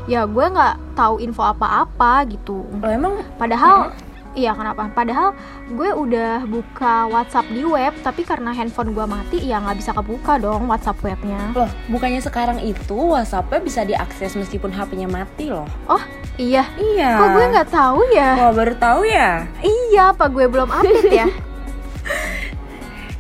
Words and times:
Ya 0.10 0.26
gue 0.26 0.42
nggak 0.42 0.98
tahu 0.98 1.22
info 1.22 1.46
apa-apa 1.46 2.26
gitu. 2.34 2.66
Loh, 2.82 2.90
emang 2.90 3.22
Padahal 3.38 3.94
Iya 4.32 4.54
kenapa? 4.54 4.88
Padahal 4.90 5.34
gue 5.68 5.90
udah 5.90 6.46
buka 6.46 7.10
WhatsApp 7.10 7.50
di 7.50 7.66
web, 7.66 7.94
tapi 8.00 8.22
karena 8.22 8.54
handphone 8.54 8.94
gue 8.94 9.02
mati, 9.04 9.42
ya 9.42 9.58
nggak 9.58 9.78
bisa 9.78 9.92
kebuka 9.92 10.38
dong 10.38 10.70
WhatsApp 10.70 11.02
webnya. 11.02 11.50
loh, 11.52 11.70
bukannya 11.90 12.22
sekarang 12.22 12.62
itu 12.62 12.94
WhatsApp-nya 12.94 13.60
bisa 13.60 13.82
diakses 13.84 14.38
meskipun 14.38 14.70
HP-nya 14.70 15.10
mati 15.10 15.50
loh? 15.50 15.66
Oh 15.86 16.02
iya, 16.38 16.64
Iya. 16.78 17.10
kok 17.18 17.30
gue 17.34 17.46
nggak 17.50 17.70
tahu 17.70 18.00
ya? 18.14 18.30
Wah, 18.38 18.52
baru 18.54 18.74
tahu 18.78 19.02
ya? 19.04 19.50
Iya, 19.60 20.14
apa 20.14 20.30
gue 20.30 20.46
belum 20.46 20.70
update 20.70 21.10
ya? 21.12 21.28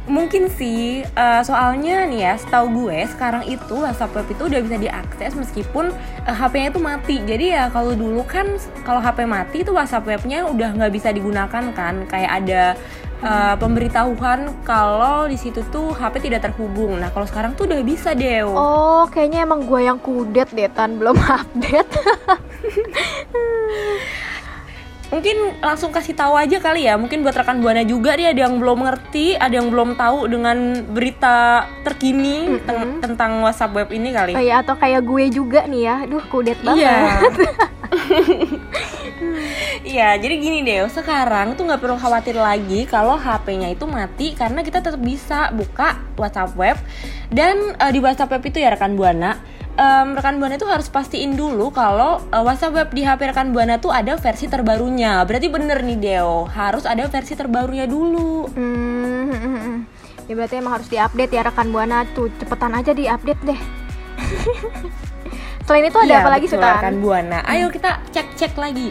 Mungkin 0.09 0.49
sih, 0.49 1.05
eh, 1.05 1.41
soalnya 1.45 2.09
nih 2.09 2.25
ya, 2.25 2.33
setahu 2.33 2.85
gue 2.85 3.05
sekarang 3.13 3.45
itu 3.45 3.77
WhatsApp 3.77 4.17
web 4.17 4.27
itu 4.33 4.43
udah 4.49 4.59
bisa 4.65 4.77
diakses 4.81 5.31
meskipun 5.37 5.93
eh, 6.25 6.33
HP-nya 6.33 6.73
itu 6.73 6.81
mati. 6.81 7.15
Jadi 7.21 7.45
ya 7.53 7.69
kalau 7.69 7.93
dulu 7.93 8.25
kan 8.25 8.57
kalau 8.81 8.97
HP 8.97 9.29
mati 9.29 9.61
itu 9.61 9.69
WhatsApp 9.69 10.09
webnya 10.09 10.49
udah 10.49 10.73
nggak 10.73 10.93
bisa 10.97 11.13
digunakan 11.13 11.63
kan, 11.77 12.09
kayak 12.09 12.31
ada 12.41 12.73
eh, 13.21 13.55
pemberitahuan 13.61 14.49
kalau 14.65 15.29
di 15.29 15.37
situ 15.37 15.61
tuh 15.69 15.93
HP 15.93 16.25
tidak 16.25 16.49
terhubung. 16.49 16.97
Nah 16.97 17.13
kalau 17.13 17.29
sekarang 17.29 17.53
tuh 17.53 17.69
udah 17.69 17.77
bisa 17.85 18.17
deh. 18.17 18.49
Oh, 18.49 19.05
kayaknya 19.13 19.45
emang 19.45 19.69
gue 19.69 19.85
yang 19.85 20.01
kudet 20.01 20.49
deh, 20.49 20.73
Tan 20.73 20.97
belum 20.97 21.21
update. 21.37 21.93
Mungkin 25.09 25.57
langsung 25.59 25.89
kasih 25.89 26.13
tahu 26.13 26.37
aja 26.37 26.61
kali 26.61 26.85
ya. 26.85 26.93
Mungkin 26.93 27.25
buat 27.25 27.33
rekan 27.33 27.57
buana 27.59 27.81
juga 27.81 28.13
nih 28.13 28.29
ada 28.29 28.45
yang 28.45 28.61
belum 28.61 28.85
ngerti, 28.85 29.33
ada 29.33 29.57
yang 29.57 29.73
belum 29.73 29.97
tahu 29.97 30.29
dengan 30.29 30.57
berita 30.85 31.65
terkini 31.81 32.61
ten- 32.61 33.01
tentang 33.01 33.41
WhatsApp 33.41 33.73
web 33.73 33.89
ini 33.89 34.13
kali. 34.13 34.37
Oh 34.37 34.43
iya, 34.43 34.61
atau 34.61 34.77
kayak 34.77 35.01
gue 35.01 35.23
juga 35.33 35.65
nih 35.65 35.81
ya, 35.81 35.95
duh 36.05 36.21
kudet 36.29 36.61
banget. 36.61 36.85
Iya. 36.85 36.97
Iya, 39.81 40.15
jadi 40.15 40.35
gini 40.37 40.61
deh, 40.61 40.85
sekarang 40.87 41.57
tuh 41.57 41.65
nggak 41.65 41.81
perlu 41.81 41.97
khawatir 41.97 42.37
lagi 42.37 42.85
kalau 42.85 43.17
HP-nya 43.17 43.73
itu 43.73 43.83
mati 43.83 44.31
karena 44.31 44.61
kita 44.61 44.79
tetap 44.79 45.01
bisa 45.01 45.49
buka 45.49 45.97
WhatsApp 46.13 46.53
web 46.53 46.77
dan 47.27 47.73
eh, 47.73 47.91
di 47.91 47.99
WhatsApp 47.99 48.29
web 48.29 48.43
itu 48.45 48.61
ya 48.61 48.69
rekan 48.69 48.93
buana. 48.93 49.39
Em, 49.75 50.07
rekan 50.15 50.39
buana 50.39 50.55
itu 50.55 50.65
harus 50.65 50.87
pastiin 50.87 51.35
dulu 51.35 51.69
kalau 51.69 52.23
eh, 52.29 52.41
WhatsApp 52.41 52.73
web 52.73 52.89
di 52.89 53.03
HP 53.03 53.29
rekan 53.29 53.51
buana 53.51 53.77
tuh 53.77 53.91
ada 53.91 54.15
versi 54.17 54.47
terbarunya. 54.47 55.21
Berarti 55.27 55.47
bener 55.51 55.83
nih 55.83 55.97
Deo, 55.99 56.47
harus 56.49 56.87
ada 56.87 57.05
versi 57.05 57.33
terbarunya 57.35 57.85
dulu. 57.85 58.47
Hmm, 58.49 59.29
hmm, 59.29 59.59
hmm. 59.59 59.77
ya 60.25 60.33
berarti 60.37 60.55
emang 60.57 60.73
harus 60.79 60.87
diupdate 60.87 61.33
ya 61.33 61.41
rekan 61.43 61.67
buana 61.69 62.05
tuh 62.13 62.29
cepetan 62.37 62.73
aja 62.73 62.91
diupdate 62.93 63.41
deh. 63.43 63.59
Selain 65.69 65.85
itu 65.85 65.99
ada 66.01 66.09
Iya, 66.09 66.17
apa 66.25 66.29
lagi 66.33 66.47
Sultan? 66.49 66.73
rekan 66.81 66.95
buana. 66.97 67.39
Ayo 67.45 67.69
kita 67.69 68.01
cek-cek 68.09 68.57
lagi. 68.57 68.89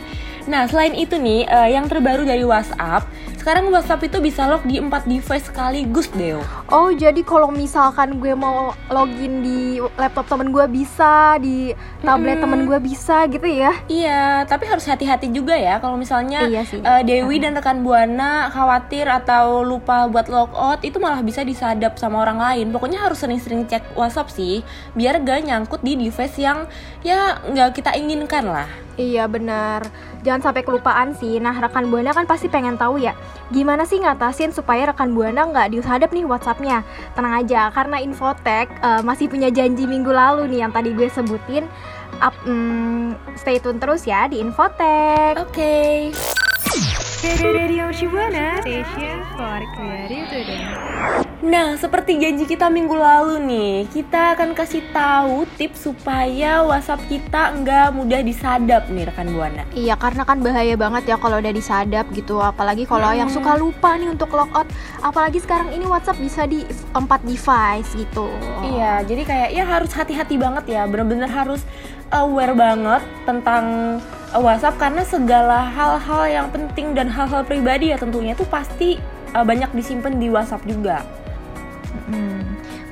Nah, 0.49 0.65
selain 0.65 0.97
itu 0.97 1.21
nih, 1.21 1.45
eh, 1.45 1.77
yang 1.77 1.85
terbaru 1.93 2.25
dari 2.25 2.41
WhatsApp, 2.41 3.05
sekarang 3.37 3.69
WhatsApp 3.69 4.09
itu 4.09 4.17
bisa 4.25 4.49
log 4.49 4.65
di 4.65 4.81
4 4.81 5.05
device 5.05 5.53
sekaligus, 5.53 6.09
Deo. 6.17 6.41
Oh 6.69 6.93
jadi 6.93 7.25
kalau 7.25 7.49
misalkan 7.49 8.21
gue 8.21 8.37
mau 8.37 8.77
login 8.93 9.41
di 9.41 9.81
laptop 9.97 10.29
temen 10.29 10.53
gue 10.53 10.69
bisa, 10.69 11.41
di 11.41 11.73
tablet 12.05 12.37
Mm-mm. 12.37 12.45
temen 12.45 12.61
gue 12.69 12.79
bisa 12.85 13.25
gitu 13.25 13.49
ya? 13.49 13.73
Iya, 13.89 14.45
tapi 14.45 14.69
harus 14.69 14.85
hati-hati 14.85 15.33
juga 15.33 15.57
ya 15.57 15.81
kalau 15.81 15.97
misalnya 15.97 16.45
Iya 16.45 16.69
sih. 16.69 16.85
eh, 16.85 17.03
Dewi 17.09 17.41
dan 17.41 17.57
rekan 17.57 17.81
Buana 17.81 18.53
khawatir 18.53 19.09
atau 19.09 19.65
lupa 19.65 20.13
buat 20.13 20.29
logout 20.29 20.85
itu 20.85 21.01
malah 21.01 21.25
bisa 21.25 21.41
disadap 21.41 21.97
sama 21.97 22.21
orang 22.21 22.37
lain. 22.37 22.69
Pokoknya 22.69 23.01
harus 23.01 23.17
sering-sering 23.17 23.65
cek 23.65 23.97
WhatsApp 23.97 24.29
sih, 24.29 24.61
biar 24.93 25.25
gak 25.25 25.49
nyangkut 25.49 25.81
di 25.81 25.97
device 25.97 26.37
yang 26.37 26.69
ya 27.01 27.41
nggak 27.49 27.81
kita 27.81 27.97
inginkan 27.97 28.45
lah. 28.45 28.69
Iya 28.99 29.31
benar. 29.31 29.87
Jangan 30.27 30.51
sampai 30.51 30.67
kelupaan 30.67 31.15
sih. 31.15 31.39
Nah 31.39 31.55
rekan 31.55 31.87
buana 31.87 32.11
kan 32.11 32.27
pasti 32.27 32.51
pengen 32.51 32.75
tahu 32.75 32.99
ya, 32.99 33.15
gimana 33.55 33.87
sih 33.87 34.03
ngatasin 34.03 34.51
supaya 34.51 34.91
rekan 34.91 35.15
buana 35.15 35.47
nggak 35.47 35.71
disadap 35.71 36.11
nih 36.11 36.27
Tenang 37.15 37.35
aja, 37.45 37.71
karena 37.71 38.03
Infotek 38.03 38.67
eh, 38.83 39.03
masih 39.07 39.31
punya 39.31 39.49
janji 39.49 39.87
minggu 39.87 40.11
lalu 40.11 40.51
nih 40.51 40.67
yang 40.67 40.73
tadi 40.75 40.91
gue 40.93 41.07
sebutin. 41.07 41.65
Up, 42.19 42.35
mm, 42.43 43.15
stay 43.39 43.63
tune 43.63 43.79
terus 43.79 44.03
ya 44.03 44.27
di 44.27 44.43
Infotek. 44.43 45.39
Oke. 45.39 46.11
Nah, 51.39 51.79
seperti 51.79 52.19
janji 52.19 52.51
kita 52.51 52.67
minggu 52.67 52.99
lalu 52.99 53.39
nih, 53.47 53.75
kita 53.95 54.35
akan 54.35 54.59
kasih 54.59 54.83
tahu 54.91 55.47
tips 55.55 55.87
supaya 55.87 56.67
WhatsApp 56.67 57.07
kita 57.07 57.55
nggak 57.63 57.95
mudah 57.95 58.27
disadap 58.27 58.91
nih 58.91 59.07
rekan 59.07 59.31
buana. 59.31 59.63
Iya 59.71 59.95
karena 59.95 60.27
kan 60.27 60.43
bahaya 60.43 60.75
banget 60.75 61.15
ya 61.15 61.17
kalau 61.21 61.39
udah 61.39 61.55
disadap 61.55 62.11
gitu 62.11 62.43
Apalagi 62.43 62.91
kalau 62.91 63.15
yang 63.15 63.31
suka 63.31 63.55
lupa 63.55 63.95
nih 63.95 64.11
untuk 64.11 64.35
logout 64.35 64.67
Apalagi 64.99 65.39
sekarang 65.39 65.71
ini 65.71 65.87
WhatsApp 65.87 66.19
bisa 66.19 66.43
di 66.51 66.67
empat 66.91 67.23
device 67.23 67.95
gitu 67.95 68.27
Iya, 68.67 69.07
jadi 69.07 69.23
kayak 69.23 69.49
ya 69.55 69.65
harus 69.65 69.95
hati-hati 69.95 70.35
banget 70.35 70.65
ya, 70.67 70.83
bener-bener 70.91 71.31
harus 71.31 71.63
aware 72.11 72.57
banget 72.57 73.03
tentang 73.23 73.65
uh, 74.35 74.41
WhatsApp 74.43 74.81
karena 74.81 75.03
segala 75.07 75.71
hal-hal 75.71 76.25
yang 76.27 76.47
penting 76.51 76.99
dan 76.99 77.07
hal-hal 77.07 77.47
pribadi 77.47 77.95
ya 77.95 77.99
tentunya 78.01 78.35
itu 78.35 78.43
pasti 78.49 78.99
uh, 79.37 79.45
banyak 79.45 79.71
disimpan 79.77 80.17
di 80.17 80.27
WhatsApp 80.33 80.67
juga. 80.67 81.05
Hmm. 82.09 82.43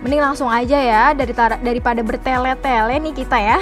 Mending 0.05 0.23
langsung 0.23 0.47
aja 0.47 0.79
ya 0.79 1.05
dari 1.17 1.35
daripada 1.61 2.01
bertele-tele 2.05 2.95
nih 3.01 3.15
kita 3.17 3.37
ya 3.41 3.59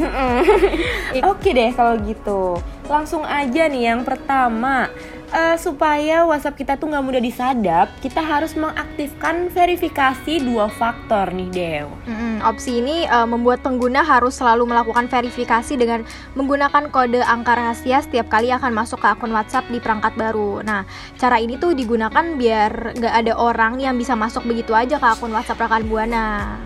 Oke 1.30 1.52
deh 1.54 1.70
kalau 1.76 1.94
gitu. 2.02 2.58
Langsung 2.90 3.22
aja 3.22 3.70
nih 3.70 3.94
yang 3.94 4.02
pertama 4.02 4.90
uh, 5.32 5.56
supaya 5.56 6.26
WhatsApp 6.26 6.58
kita 6.58 6.74
tuh 6.76 6.90
nggak 6.90 7.04
mudah 7.04 7.22
disadap, 7.22 7.90
kita 8.02 8.20
harus 8.22 8.54
mengaktifkan 8.58 9.50
verifikasi 9.50 10.42
dua 10.42 10.66
faktor 10.70 11.30
nih 11.34 11.48
Dew. 11.50 11.86
Mm-mm, 12.06 12.42
opsi 12.44 12.82
ini 12.82 13.06
uh, 13.06 13.26
membuat 13.26 13.62
pengguna 13.62 14.02
harus 14.02 14.38
selalu 14.38 14.66
melakukan 14.66 15.06
verifikasi 15.06 15.74
dengan 15.78 16.02
menggunakan 16.34 16.90
kode 16.90 17.22
angka 17.22 17.54
rahasia 17.56 18.02
setiap 18.02 18.26
kali 18.28 18.50
akan 18.50 18.74
masuk 18.74 18.98
ke 19.02 19.08
akun 19.08 19.34
WhatsApp 19.34 19.70
di 19.70 19.78
perangkat 19.78 20.14
baru. 20.18 20.62
Nah, 20.66 20.86
cara 21.16 21.38
ini 21.38 21.56
tuh 21.56 21.74
digunakan 21.74 22.24
biar 22.36 22.98
nggak 22.98 23.14
ada 23.26 23.32
orang 23.38 23.78
yang 23.78 23.94
bisa 23.94 24.18
masuk 24.18 24.44
begitu 24.46 24.74
aja 24.74 24.98
ke 24.98 25.06
akun 25.06 25.32
WhatsApp 25.32 25.62
rekan 25.62 25.86
buana. 25.86 26.58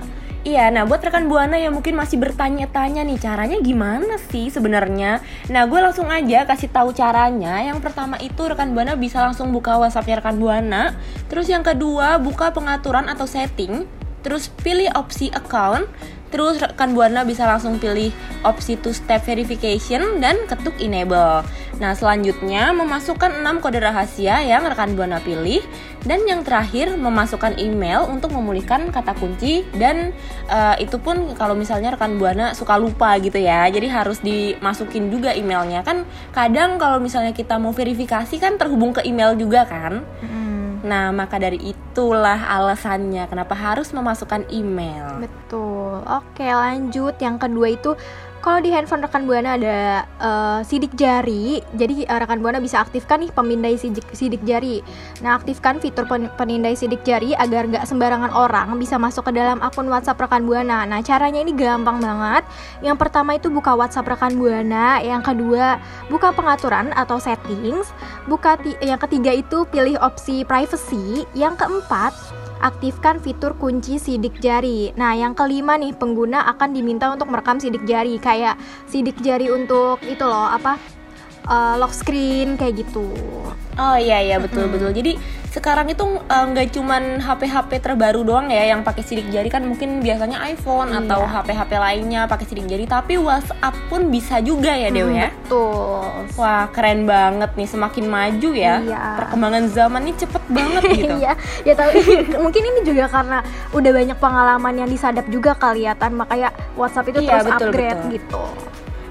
Iya, 0.45 0.69
nah 0.69 0.85
buat 0.85 1.01
rekan 1.01 1.25
Buana 1.25 1.57
yang 1.57 1.73
mungkin 1.73 1.97
masih 1.97 2.21
bertanya-tanya 2.21 3.01
nih 3.01 3.17
caranya 3.17 3.57
gimana 3.65 4.21
sih 4.29 4.53
sebenarnya? 4.53 5.25
Nah, 5.49 5.65
gue 5.65 5.81
langsung 5.81 6.13
aja 6.13 6.45
kasih 6.45 6.69
tahu 6.69 6.93
caranya. 6.93 7.65
Yang 7.65 7.81
pertama 7.81 8.21
itu 8.21 8.45
rekan 8.45 8.77
Buana 8.77 8.93
bisa 8.93 9.25
langsung 9.25 9.57
buka 9.57 9.81
WhatsAppnya 9.81 10.21
rekan 10.21 10.37
Buana. 10.37 10.93
Terus 11.33 11.49
yang 11.49 11.65
kedua, 11.65 12.21
buka 12.21 12.53
pengaturan 12.53 13.09
atau 13.09 13.25
setting. 13.25 13.89
Terus 14.21 14.53
pilih 14.61 14.93
opsi 14.93 15.33
account 15.33 15.89
Terus 16.35 16.59
rekan 16.59 16.99
Buana 16.99 17.23
bisa 17.23 17.47
langsung 17.47 17.79
pilih 17.79 18.11
opsi 18.43 18.75
two 18.75 18.91
step 18.91 19.23
verification 19.23 20.19
dan 20.19 20.35
ketuk 20.51 20.75
enable. 20.83 21.47
Nah, 21.79 21.95
selanjutnya 21.95 22.75
memasukkan 22.75 23.39
6 23.39 23.63
kode 23.63 23.79
rahasia 23.79 24.43
yang 24.43 24.67
rekan 24.67 24.99
Buana 24.99 25.23
pilih 25.23 25.63
dan 26.05 26.21
yang 26.29 26.45
terakhir 26.45 26.95
memasukkan 26.95 27.57
email 27.57 28.05
untuk 28.07 28.33
memulihkan 28.33 28.93
kata 28.93 29.17
kunci 29.17 29.65
dan 29.77 30.13
uh, 30.53 30.77
itu 30.77 31.01
pun 31.01 31.33
kalau 31.37 31.57
misalnya 31.57 31.97
rekan 31.97 32.21
Buana 32.21 32.53
suka 32.53 32.77
lupa 32.77 33.17
gitu 33.21 33.41
ya. 33.41 33.65
Jadi 33.73 33.89
harus 33.89 34.21
dimasukin 34.21 35.09
juga 35.09 35.33
emailnya. 35.33 35.81
Kan 35.83 36.05
kadang 36.31 36.77
kalau 36.77 37.01
misalnya 37.01 37.33
kita 37.33 37.57
mau 37.57 37.73
verifikasi 37.73 38.37
kan 38.37 38.61
terhubung 38.61 38.93
ke 38.93 39.03
email 39.03 39.35
juga 39.35 39.65
kan? 39.65 40.05
Hmm 40.21 40.45
Nah, 40.85 41.09
maka 41.17 41.41
dari 41.41 41.73
itulah 41.73 42.45
alasannya 42.45 43.25
kenapa 43.25 43.57
harus 43.57 43.89
memasukkan 43.97 44.53
email. 44.53 45.25
Betul. 45.25 46.05
Oke, 46.05 46.45
lanjut. 46.45 47.17
Yang 47.17 47.37
kedua 47.49 47.67
itu 47.73 47.97
kalau 48.45 48.61
di 48.61 48.69
handphone 48.69 49.01
rekan 49.01 49.25
buana 49.25 49.57
ada 49.57 50.05
uh, 50.21 50.61
sidik 50.61 50.93
jari, 51.01 51.65
jadi 51.81 52.05
uh, 52.13 52.21
rekan 52.21 52.45
buana 52.45 52.61
bisa 52.61 52.85
aktifkan 52.85 53.25
nih 53.25 53.33
pemindai 53.33 53.81
sidik, 53.81 54.05
sidik 54.13 54.45
jari. 54.45 54.85
Nah, 55.25 55.41
aktifkan 55.41 55.81
fitur 55.81 56.05
pen, 56.05 56.29
penindai 56.37 56.77
sidik 56.77 57.01
jari 57.09 57.33
agar 57.41 57.65
nggak 57.65 57.89
sembarangan 57.89 58.37
orang 58.37 58.77
bisa 58.77 59.01
masuk 59.01 59.33
ke 59.33 59.41
dalam 59.41 59.65
akun 59.65 59.89
WhatsApp 59.89 60.21
rekan 60.21 60.45
buana. 60.45 60.85
Nah, 60.85 61.01
caranya 61.01 61.41
ini 61.41 61.57
gampang 61.57 62.05
banget. 62.05 62.45
Yang 62.85 63.01
pertama 63.01 63.41
itu 63.41 63.49
buka 63.49 63.73
WhatsApp 63.73 64.13
rekan 64.13 64.37
buana, 64.37 65.01
yang 65.01 65.25
kedua 65.25 65.81
buka 66.13 66.37
pengaturan 66.37 66.93
atau 66.93 67.17
settings, 67.17 67.97
buka 68.29 68.61
yang 68.85 69.01
ketiga 69.01 69.33
itu 69.33 69.65
pilih 69.73 69.97
opsi 70.05 70.45
privacy, 70.45 71.25
yang 71.33 71.57
keempat 71.57 72.13
aktifkan 72.63 73.19
fitur 73.19 73.59
kunci 73.59 73.99
sidik 73.99 74.39
jari. 74.39 74.95
Nah, 74.95 75.17
yang 75.17 75.33
kelima 75.35 75.75
nih, 75.75 75.97
pengguna 75.97 76.47
akan 76.55 76.71
diminta 76.77 77.11
untuk 77.11 77.33
merekam 77.33 77.59
sidik 77.59 77.83
jari 77.89 78.21
kayak 78.21 78.61
sidik 78.87 79.19
jari 79.25 79.51
untuk 79.51 79.99
itu 80.07 80.23
loh, 80.23 80.47
apa? 80.53 80.94
Uh, 81.45 81.77
lock 81.77 81.93
screen 81.93 82.57
kayak 82.57 82.85
gitu. 82.85 83.13
Oh 83.75 83.97
iya 83.99 84.23
iya 84.23 84.37
betul 84.39 84.67
hmm. 84.67 84.73
betul. 84.73 84.91
Jadi 84.95 85.13
sekarang 85.55 85.87
itu 85.87 86.03
eh, 86.03 86.45
nggak 86.51 86.67
uh, 86.67 86.73
cuman 86.75 87.03
HP-HP 87.23 87.71
terbaru 87.79 88.27
doang 88.27 88.51
ya 88.51 88.75
yang 88.75 88.83
pakai 88.83 89.07
sidik 89.07 89.31
jari 89.31 89.47
kan 89.47 89.63
mungkin 89.63 90.03
biasanya 90.03 90.43
iPhone 90.51 90.91
iya. 90.91 90.99
atau 91.07 91.23
HP-HP 91.23 91.73
lainnya 91.79 92.21
pakai 92.27 92.47
sidik 92.51 92.67
jari 92.67 92.91
tapi 92.91 93.15
WhatsApp 93.23 93.71
pun 93.87 94.11
bisa 94.11 94.43
juga 94.43 94.75
ya 94.75 94.91
Dew 94.91 95.11
ya. 95.15 95.31
Betul. 95.31 96.11
Wah 96.35 96.67
keren 96.75 97.07
banget 97.07 97.55
nih 97.55 97.69
semakin 97.71 98.05
maju 98.11 98.51
ya. 98.51 98.75
Iya. 98.83 99.03
Perkembangan 99.23 99.65
zaman 99.71 100.01
ini 100.11 100.15
cepet 100.19 100.43
banget 100.51 100.83
gitu. 100.99 101.15
iya. 101.23 101.33
Ya 101.63 101.75
tahu 101.79 101.91
mungkin 102.45 102.63
ini 102.63 102.81
juga 102.83 103.07
karena 103.07 103.39
udah 103.71 103.91
banyak 103.95 104.19
pengalaman 104.19 104.75
yang 104.75 104.91
disadap 104.91 105.27
juga 105.31 105.55
kali 105.55 105.87
ya 105.87 105.95
tan 105.95 106.19
makanya 106.19 106.51
WhatsApp 106.75 107.15
itu 107.15 107.23
iya, 107.23 107.43
terus 107.43 107.47
betul, 107.47 107.71
upgrade 107.71 108.03
betul. 108.03 108.15
gitu. 108.19 108.43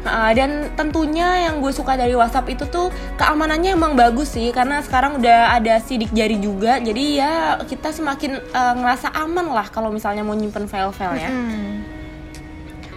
Uh, 0.04 0.32
dan 0.36 0.68
tentunya 0.76 1.48
yang 1.48 1.64
gue 1.64 1.72
suka 1.72 1.96
dari 1.96 2.12
WhatsApp 2.12 2.52
itu 2.52 2.68
tuh 2.68 2.92
keamanannya 3.16 3.72
emang 3.72 3.96
bagus 3.96 4.36
sih 4.36 4.52
karena 4.52 4.84
sekarang 4.84 5.24
udah 5.24 5.56
ada 5.56 5.80
sidik 5.80 6.12
jari 6.12 6.36
juga 6.44 6.76
jadi 6.84 7.04
ya 7.24 7.34
kita 7.64 7.96
semakin 7.96 8.36
uh, 8.52 8.74
ngerasa 8.84 9.16
aman 9.16 9.48
lah 9.48 9.72
kalau 9.72 9.96
misalnya 9.96 10.28
mau 10.28 10.36
nyimpen 10.36 10.68
file-file 10.68 11.24
ya. 11.24 11.32
Mm 11.32 11.44
-hmm. 11.48 11.72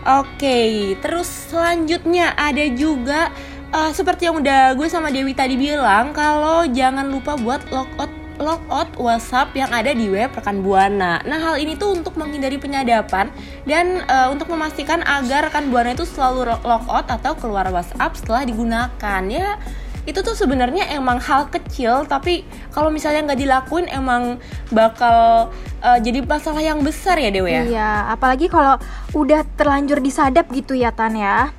Oke, 0.06 0.38
okay, 0.38 0.70
terus 1.02 1.26
selanjutnya 1.50 2.30
ada 2.38 2.62
juga 2.70 3.30
uh, 3.74 3.90
seperti 3.90 4.30
yang 4.30 4.38
udah 4.38 4.74
gue 4.78 4.86
sama 4.86 5.10
Dewi 5.10 5.34
tadi 5.34 5.58
bilang 5.58 6.14
kalau 6.14 6.62
jangan 6.70 7.06
lupa 7.10 7.34
buat 7.34 7.62
logout 7.74 8.25
logout 8.36 8.96
WhatsApp 9.00 9.52
yang 9.56 9.70
ada 9.72 9.92
di 9.92 10.08
web 10.08 10.32
rekan 10.32 10.60
Buana. 10.60 11.20
Nah, 11.24 11.38
hal 11.40 11.56
ini 11.60 11.76
tuh 11.76 11.96
untuk 11.96 12.16
menghindari 12.20 12.60
penyadapan 12.60 13.32
dan 13.64 14.04
uh, 14.06 14.28
untuk 14.32 14.52
memastikan 14.52 15.00
agar 15.04 15.48
rekan 15.48 15.68
Buana 15.72 15.92
itu 15.96 16.04
selalu 16.04 16.56
logout 16.64 17.06
atau 17.08 17.32
keluar 17.36 17.68
WhatsApp 17.72 18.16
setelah 18.16 18.44
digunakan. 18.44 19.22
Ya, 19.26 19.56
itu 20.06 20.22
tuh 20.22 20.38
sebenarnya 20.38 20.86
emang 20.94 21.18
hal 21.18 21.50
kecil 21.50 22.06
tapi 22.06 22.46
kalau 22.70 22.94
misalnya 22.94 23.26
nggak 23.26 23.40
dilakuin 23.42 23.90
emang 23.90 24.38
bakal 24.70 25.50
uh, 25.82 25.98
jadi 25.98 26.22
masalah 26.22 26.62
yang 26.62 26.78
besar 26.80 27.18
ya 27.18 27.34
Dewa 27.34 27.50
ya. 27.50 27.62
Iya, 27.66 27.90
apalagi 28.14 28.46
kalau 28.46 28.78
udah 29.18 29.42
terlanjur 29.58 29.98
disadap 29.98 30.46
gitu 30.54 30.78
ya 30.78 30.94
Tan 30.94 31.18
ya. 31.18 31.50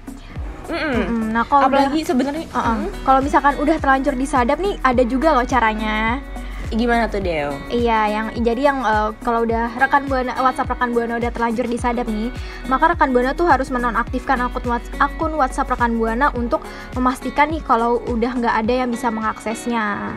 Mm 0.67 0.75
-mm. 0.79 0.91
Mm 0.95 1.03
-mm. 1.03 1.21
Nah 1.35 1.43
kalau 1.43 1.67
apalagi 1.67 2.07
sebenarnya 2.07 2.47
uh 2.55 2.59
-uh. 2.59 2.75
mm. 2.87 3.03
kalau 3.03 3.19
misalkan 3.19 3.55
udah 3.59 3.77
terlanjur 3.83 4.15
disadap 4.15 4.57
nih 4.63 4.79
ada 4.79 5.03
juga 5.03 5.35
loh 5.35 5.47
caranya 5.47 6.23
gimana 6.75 7.07
tuh 7.07 7.23
Deo? 7.23 7.55
Iya, 7.71 7.99
yang 8.11 8.27
jadi 8.43 8.61
yang 8.73 8.83
uh, 8.83 9.15
kalau 9.23 9.47
udah 9.47 9.71
rekan 9.79 10.03
buana 10.11 10.35
WhatsApp 10.35 10.75
rekan 10.75 10.91
buana 10.91 11.15
udah 11.15 11.31
terlanjur 11.31 11.63
disadap 11.63 12.07
nih, 12.11 12.27
maka 12.67 12.91
rekan 12.91 13.15
buana 13.15 13.31
tuh 13.31 13.47
harus 13.47 13.71
menonaktifkan 13.71 14.43
akun 14.43 14.67
WhatsApp, 14.67 14.99
akun 14.99 15.33
WhatsApp 15.39 15.71
rekan 15.71 15.95
buana 15.95 16.27
untuk 16.35 16.59
memastikan 16.97 17.47
nih 17.47 17.63
kalau 17.63 18.03
udah 18.11 18.31
nggak 18.35 18.55
ada 18.67 18.73
yang 18.83 18.89
bisa 18.91 19.07
mengaksesnya. 19.07 20.11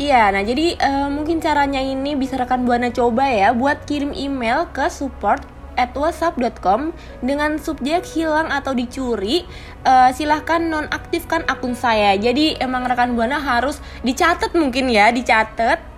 Iya, 0.00 0.32
nah 0.32 0.40
jadi 0.40 0.80
uh, 0.80 1.08
mungkin 1.12 1.44
caranya 1.44 1.84
ini 1.84 2.16
bisa 2.16 2.40
rekan 2.40 2.64
buana 2.64 2.88
coba 2.88 3.28
ya 3.28 3.52
buat 3.52 3.84
kirim 3.84 4.16
email 4.16 4.64
ke 4.72 4.88
support 4.88 5.44
at 5.76 5.94
whatsapp.com 5.96 6.92
dengan 7.24 7.56
subjek 7.56 8.04
hilang 8.04 8.48
atau 8.52 8.72
dicuri 8.76 9.44
uh, 9.86 10.10
silahkan 10.14 10.62
nonaktifkan 10.62 11.46
akun 11.48 11.76
saya. 11.76 12.16
Jadi 12.16 12.58
emang 12.58 12.86
rekan 12.86 13.14
buana 13.16 13.38
harus 13.38 13.78
dicatat 14.06 14.54
mungkin 14.56 14.92
ya 14.92 15.10
dicatat. 15.10 15.92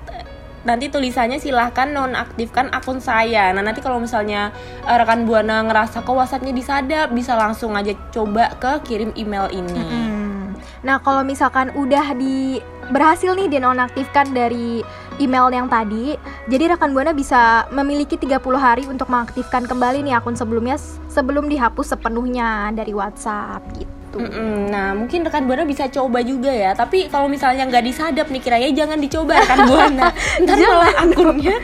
Nanti 0.64 0.88
tulisannya 0.88 1.36
silahkan 1.36 1.92
nonaktifkan 1.92 2.72
akun 2.72 2.96
saya. 2.96 3.52
Nah 3.52 3.60
nanti 3.60 3.84
kalau 3.84 4.00
misalnya 4.00 4.48
uh, 4.88 4.96
rekan 4.96 5.28
buana 5.28 5.60
ngerasa 5.68 6.00
kok 6.02 6.16
whatsappnya 6.16 6.56
disadap 6.56 7.12
bisa 7.12 7.36
langsung 7.36 7.76
aja 7.76 7.92
coba 8.10 8.56
ke 8.56 8.72
kirim 8.88 9.12
email 9.14 9.52
ini. 9.52 9.76
-hmm. 9.76 10.42
nah 10.84 11.00
kalau 11.00 11.24
misalkan 11.24 11.72
udah 11.72 12.12
di 12.16 12.60
berhasil 12.92 13.32
nih 13.32 13.48
dinonaktifkan 13.48 14.36
dari 14.36 14.84
email 15.18 15.50
yang 15.50 15.66
tadi. 15.66 16.14
Jadi 16.50 16.64
rekan 16.70 16.92
Buana 16.92 17.16
bisa 17.16 17.66
memiliki 17.72 18.14
30 18.14 18.38
hari 18.58 18.84
untuk 18.86 19.08
mengaktifkan 19.10 19.66
kembali 19.66 20.04
nih 20.04 20.18
akun 20.18 20.36
sebelumnya 20.36 20.78
sebelum 21.08 21.48
dihapus 21.48 21.96
sepenuhnya 21.96 22.70
dari 22.74 22.92
WhatsApp 22.92 23.62
gitu 23.78 24.03
gitu. 24.14 24.22
Mm 24.22 24.30
-mm. 24.30 24.58
Nah 24.70 24.88
mungkin 24.94 25.20
rekan 25.26 25.44
buana 25.44 25.64
bisa 25.66 25.90
coba 25.90 26.22
juga 26.22 26.50
ya. 26.54 26.70
Tapi 26.72 27.10
kalau 27.10 27.26
misalnya 27.26 27.66
nggak 27.66 27.84
disadap 27.84 28.26
nih 28.30 28.42
kiranya 28.42 28.70
jangan 28.70 28.98
dicoba 29.02 29.42
rekan 29.42 29.58
buana. 29.70 30.08
Ntar 30.42 30.56
malah 30.62 30.92
akunnya 31.02 31.56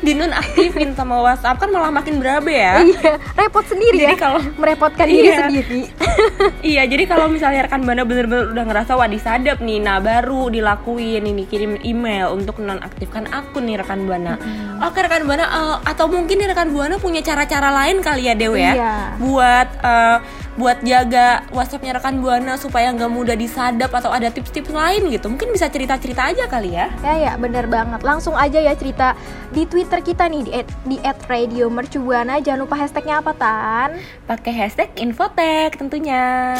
dinonaktifin 0.00 0.96
sama 0.96 1.20
WhatsApp 1.20 1.60
kan 1.60 1.68
malah 1.68 1.92
makin 1.92 2.18
berabe 2.18 2.56
ya. 2.56 2.80
Iya, 2.80 3.12
repot 3.36 3.64
sendiri 3.68 3.96
jadi 4.00 4.16
ya. 4.16 4.18
kalau 4.18 4.40
merepotkan 4.56 5.06
iya. 5.06 5.14
diri 5.14 5.30
sendiri. 5.36 5.82
iya, 6.74 6.82
jadi 6.88 7.04
kalau 7.06 7.26
misalnya 7.28 7.68
rekan 7.68 7.84
buana 7.84 8.02
bener-bener 8.08 8.50
udah 8.56 8.64
ngerasa 8.66 8.96
wah 8.96 9.06
disadap 9.06 9.60
nih, 9.60 9.78
nah 9.78 10.00
baru 10.00 10.48
dilakuin 10.48 11.22
ini 11.22 11.44
kirim 11.46 11.78
email 11.84 12.32
untuk 12.34 12.58
nonaktifkan 12.58 13.28
akun 13.30 13.68
nih 13.68 13.78
rekan 13.78 14.08
buana. 14.08 14.40
Mm 14.40 14.42
-hmm. 14.42 14.86
Oke 14.88 14.98
rekan 15.04 15.22
buana 15.28 15.44
uh, 15.46 15.76
atau 15.84 16.08
mungkin 16.08 16.40
nih 16.40 16.48
rekan 16.50 16.72
buana 16.72 16.96
punya 16.96 17.20
cara-cara 17.20 17.68
lain 17.70 18.00
kali 18.00 18.26
ya 18.26 18.34
Dewi 18.34 18.60
ya. 18.64 18.72
Iya. 18.74 18.94
Buat 19.20 19.68
uh, 19.84 20.16
buat 20.58 20.82
jaga 20.82 21.46
WhatsAppnya 21.54 21.98
rekan 22.00 22.18
buana 22.18 22.58
supaya 22.58 22.90
nggak 22.90 23.10
mudah 23.10 23.36
disadap 23.38 23.94
atau 23.94 24.10
ada 24.10 24.30
tips-tips 24.32 24.70
lain 24.70 25.10
gitu. 25.10 25.30
Mungkin 25.30 25.54
bisa 25.54 25.70
cerita-cerita 25.70 26.30
aja 26.30 26.50
kali 26.50 26.74
ya. 26.74 26.90
Ya 27.06 27.14
ya 27.30 27.32
bener 27.38 27.70
banget. 27.70 28.02
Langsung 28.02 28.34
aja 28.34 28.58
ya 28.58 28.74
cerita 28.74 29.14
di 29.54 29.66
Twitter 29.66 30.02
kita 30.02 30.26
nih 30.26 30.42
di 30.42 30.52
di 30.86 30.96
@radio 31.30 31.70
mercubuana 31.70 32.42
jangan 32.42 32.66
lupa 32.66 32.76
hashtagnya 32.80 33.22
apa 33.22 33.32
tan? 33.36 33.88
Pakai 34.26 34.52
hashtag 34.54 34.90
infotek 34.98 35.78
tentunya. 35.78 36.54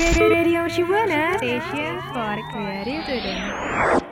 Radio 0.00 0.66
Mercubuana 0.66 1.38
Station 1.38 2.02
for 2.10 2.36
Creative 2.50 4.03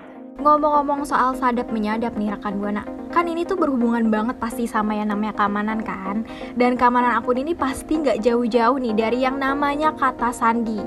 Ngomong-ngomong 0.42 1.06
soal 1.06 1.38
sadap 1.38 1.70
menyadap 1.70 2.18
nih 2.18 2.34
rekan 2.34 2.58
Buana 2.58 2.82
Kan 3.14 3.30
ini 3.30 3.46
tuh 3.46 3.54
berhubungan 3.54 4.10
banget 4.10 4.42
pasti 4.42 4.66
sama 4.66 4.98
yang 4.98 5.14
namanya 5.14 5.38
keamanan 5.38 5.78
kan 5.86 6.26
Dan 6.58 6.74
keamanan 6.74 7.14
akun 7.14 7.38
ini 7.38 7.54
pasti 7.54 8.02
nggak 8.02 8.18
jauh-jauh 8.26 8.82
nih 8.82 8.94
dari 8.98 9.18
yang 9.22 9.38
namanya 9.38 9.94
kata 9.94 10.34
sandi 10.34 10.82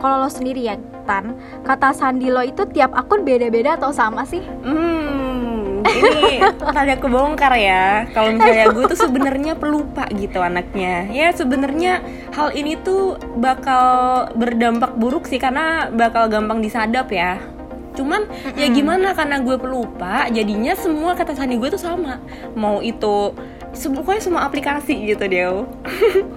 Kalau 0.00 0.24
lo 0.24 0.30
sendiri 0.32 0.64
ya 0.64 0.80
catatan, 1.04 1.36
kata 1.68 1.92
sandi 1.92 2.32
lo 2.32 2.40
itu 2.40 2.64
tiap 2.72 2.96
akun 2.96 3.28
beda-beda 3.28 3.76
atau 3.76 3.92
sama 3.92 4.24
sih? 4.24 4.40
Hmm, 4.64 5.84
ini 5.84 6.40
tanda 6.64 6.96
kebongkar 6.96 7.52
ya. 7.60 8.08
Kalau 8.16 8.32
misalnya 8.32 8.72
gue 8.72 8.84
tuh 8.88 9.00
sebenarnya 9.04 9.52
pelupa 9.60 10.08
gitu 10.16 10.40
anaknya. 10.40 11.12
Ya 11.12 11.28
sebenarnya 11.36 12.00
hal 12.32 12.56
ini 12.56 12.80
tuh 12.80 13.20
bakal 13.36 14.32
berdampak 14.32 14.96
buruk 14.96 15.28
sih 15.28 15.36
karena 15.36 15.92
bakal 15.92 16.32
gampang 16.32 16.64
disadap 16.64 17.12
ya. 17.12 17.36
Cuman 17.94 18.26
ya 18.52 18.66
gimana 18.68 19.10
karena 19.10 19.38
gue 19.38 19.54
pelupa, 19.54 20.26
jadinya 20.28 20.74
semua 20.74 21.14
kata 21.14 21.32
sandi 21.32 21.54
gue 21.54 21.68
tuh 21.68 21.78
sama. 21.78 22.18
Mau 22.52 22.78
itu 22.78 23.30
pokoknya 23.74 24.20
semua 24.20 24.42
aplikasi 24.42 24.94
gitu 25.04 25.24
dia. 25.24 25.50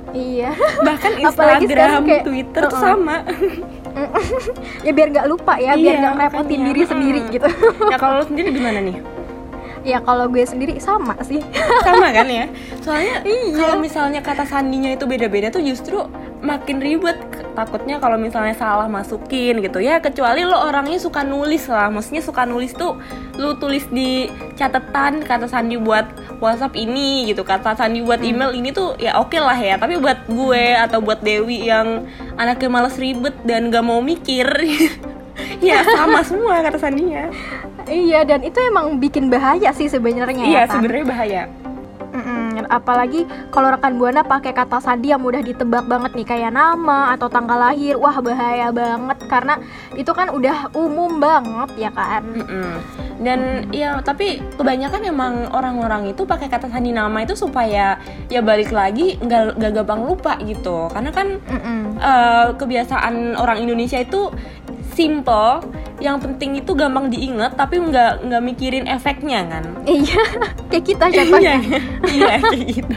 Iya. 0.09 0.53
Bahkan 0.87 1.11
Instagram, 1.19 2.01
kayak- 2.03 2.23
Twitter 2.23 2.61
tuh 2.63 2.71
Uh-uh. 2.71 2.81
sama. 2.83 3.15
ya 4.85 4.91
biar 4.91 5.09
nggak 5.09 5.27
lupa 5.27 5.57
ya, 5.57 5.73
biar 5.73 5.81
Iya, 5.91 5.99
nggak 5.99 6.13
ngerepotin 6.15 6.59
diri 6.63 6.81
sendiri 6.83 7.19
Hmm. 7.19 7.31
gitu. 7.31 7.49
ya 7.87 7.97
kalau 7.97 8.13
lo 8.15 8.25
sendiri 8.25 8.49
gimana 8.51 8.79
nih? 8.79 8.97
ya 9.81 10.03
kalau 10.03 10.27
gue 10.27 10.43
sendiri 10.43 10.77
sama 10.77 11.15
sih. 11.23 11.39
sama 11.79 12.11
kan 12.11 12.27
ya 12.27 12.51
soalnya 12.77 13.23
Iya. 13.25 13.55
kalau 13.55 13.79
misalnya 13.79 14.19
kata 14.19 14.43
sandinya 14.43 14.91
itu 14.91 15.07
beda-beda 15.07 15.47
tuh 15.47 15.63
justru 15.63 16.03
makin 16.41 16.77
ribet. 16.82 17.17
Takutnya 17.58 17.98
kalau 17.98 18.22
misalnya 18.22 18.53
salah 18.53 18.86
masukin 18.86 19.58
gitu. 19.65 19.82
Ya 19.82 19.98
kecuali 19.98 20.46
lo 20.46 20.58
orangnya 20.58 21.01
suka 21.01 21.25
nulis 21.25 21.65
lah. 21.65 21.89
Maksudnya 21.89 22.22
suka 22.22 22.46
nulis 22.46 22.74
tuh 22.77 22.98
lo 23.38 23.58
tulis 23.58 23.86
di 23.89 24.29
catatan 24.53 25.25
kata 25.25 25.50
sandi 25.50 25.77
buat 25.77 26.06
WhatsApp 26.38 26.77
ini 26.77 27.29
gitu. 27.29 27.41
Kata 27.41 27.74
sandi 27.74 28.06
buat 28.06 28.22
email 28.22 28.53
ini 28.53 28.70
tuh 28.70 28.94
ya 29.01 29.17
oke 29.17 29.38
lah 29.38 29.58
ya. 29.58 29.82
Tapi 29.82 29.98
buat 29.98 30.29
gue 30.29 30.63
atau 30.77 31.01
buat 31.01 31.25
Dewi 31.25 31.65
yang 31.65 32.06
anaknya 32.38 32.70
males 32.70 32.98
ribet 33.01 33.34
dan 33.41 33.74
gak 33.74 33.86
mau 33.86 34.00
mikir 34.00 34.46
ya 35.67 35.82
sama 35.86 36.22
semua 36.29 36.62
kata 36.62 36.77
sandinya. 36.77 37.29
Iya, 37.88 38.27
dan 38.27 38.44
itu 38.44 38.60
emang 38.60 39.00
bikin 39.00 39.32
bahaya 39.32 39.72
sih 39.72 39.88
sebenarnya 39.88 40.44
iya 40.44 40.67
ya. 40.67 40.75
Sebenarnya 40.75 41.06
bahaya 41.08 41.44
apalagi 42.67 43.27
kalau 43.50 43.74
rekan 43.74 43.97
buana 43.97 44.21
pakai 44.24 44.53
kata 44.53 44.79
sandi 44.79 45.12
yang 45.12 45.24
mudah 45.24 45.41
ditebak 45.41 45.88
banget 45.88 46.12
nih 46.13 46.27
kayak 46.27 46.51
nama 46.53 47.15
atau 47.15 47.27
tanggal 47.31 47.57
lahir, 47.57 47.95
wah 47.97 48.19
bahaya 48.19 48.69
banget 48.71 49.17
karena 49.27 49.59
itu 49.95 50.12
kan 50.13 50.31
udah 50.31 50.71
umum 50.75 51.19
banget 51.19 51.88
ya 51.88 51.91
kan. 51.91 52.24
Mm-mm. 52.24 52.71
Dan 53.17 53.65
ya 53.74 53.97
tapi 54.05 54.39
kebanyakan 54.62 55.01
emang 55.09 55.33
orang-orang 55.50 56.13
itu 56.13 56.21
pakai 56.21 56.47
kata 56.51 56.69
sandi 56.69 56.93
nama 56.93 57.25
itu 57.25 57.33
supaya 57.33 57.97
ya 58.29 58.41
balik 58.45 58.69
lagi 58.69 59.17
nggak 59.17 59.57
nggak 59.57 59.71
gampang 59.81 60.05
lupa 60.05 60.38
gitu. 60.45 60.86
Karena 60.93 61.09
kan 61.09 61.41
Mm-mm. 61.41 61.97
eh, 61.97 62.47
kebiasaan 62.53 63.33
orang 63.39 63.57
Indonesia 63.63 63.97
itu 63.97 64.29
simple, 64.93 65.62
yang 65.98 66.22
penting 66.22 66.62
itu 66.62 66.72
gampang 66.72 67.10
diingat 67.10 67.58
tapi 67.58 67.82
nggak 67.82 68.25
nggak 68.25 68.42
mikirin 68.44 68.86
efeknya 68.86 69.42
kan. 69.50 69.63
Iya, 69.84 70.24
kayak 70.70 70.86
kita 70.86 71.06
contohnya. 71.10 71.56
Iya, 72.06 72.36
kayak 72.38 72.66
gitu. 72.75 72.96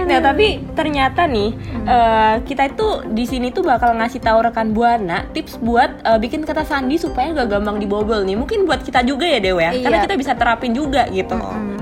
Nah 0.00 0.18
tapi 0.18 0.58
ternyata 0.74 1.30
nih 1.30 1.54
eh, 1.86 2.34
kita 2.42 2.66
itu 2.66 2.86
di 3.14 3.22
sini 3.22 3.54
tuh 3.54 3.62
bakal 3.62 3.94
ngasih 3.94 4.18
tahu 4.18 4.42
rekan 4.42 4.74
buana 4.74 5.22
tips 5.30 5.62
buat 5.62 6.02
eh, 6.02 6.18
bikin 6.18 6.42
kata 6.42 6.66
sandi 6.66 6.98
supaya 6.98 7.30
nggak 7.30 7.46
gampang 7.46 7.78
dibobol 7.78 8.26
nih. 8.26 8.34
Mungkin 8.34 8.66
buat 8.66 8.82
kita 8.82 9.06
juga 9.06 9.30
ya 9.30 9.38
Dewa 9.38 9.62
ya, 9.62 9.70
Iya. 9.70 9.82
karena 9.86 9.98
kita 10.02 10.14
bisa 10.18 10.32
terapin 10.34 10.74
juga 10.74 11.06
gitu. 11.06 11.38
Mm-mm. 11.38 11.78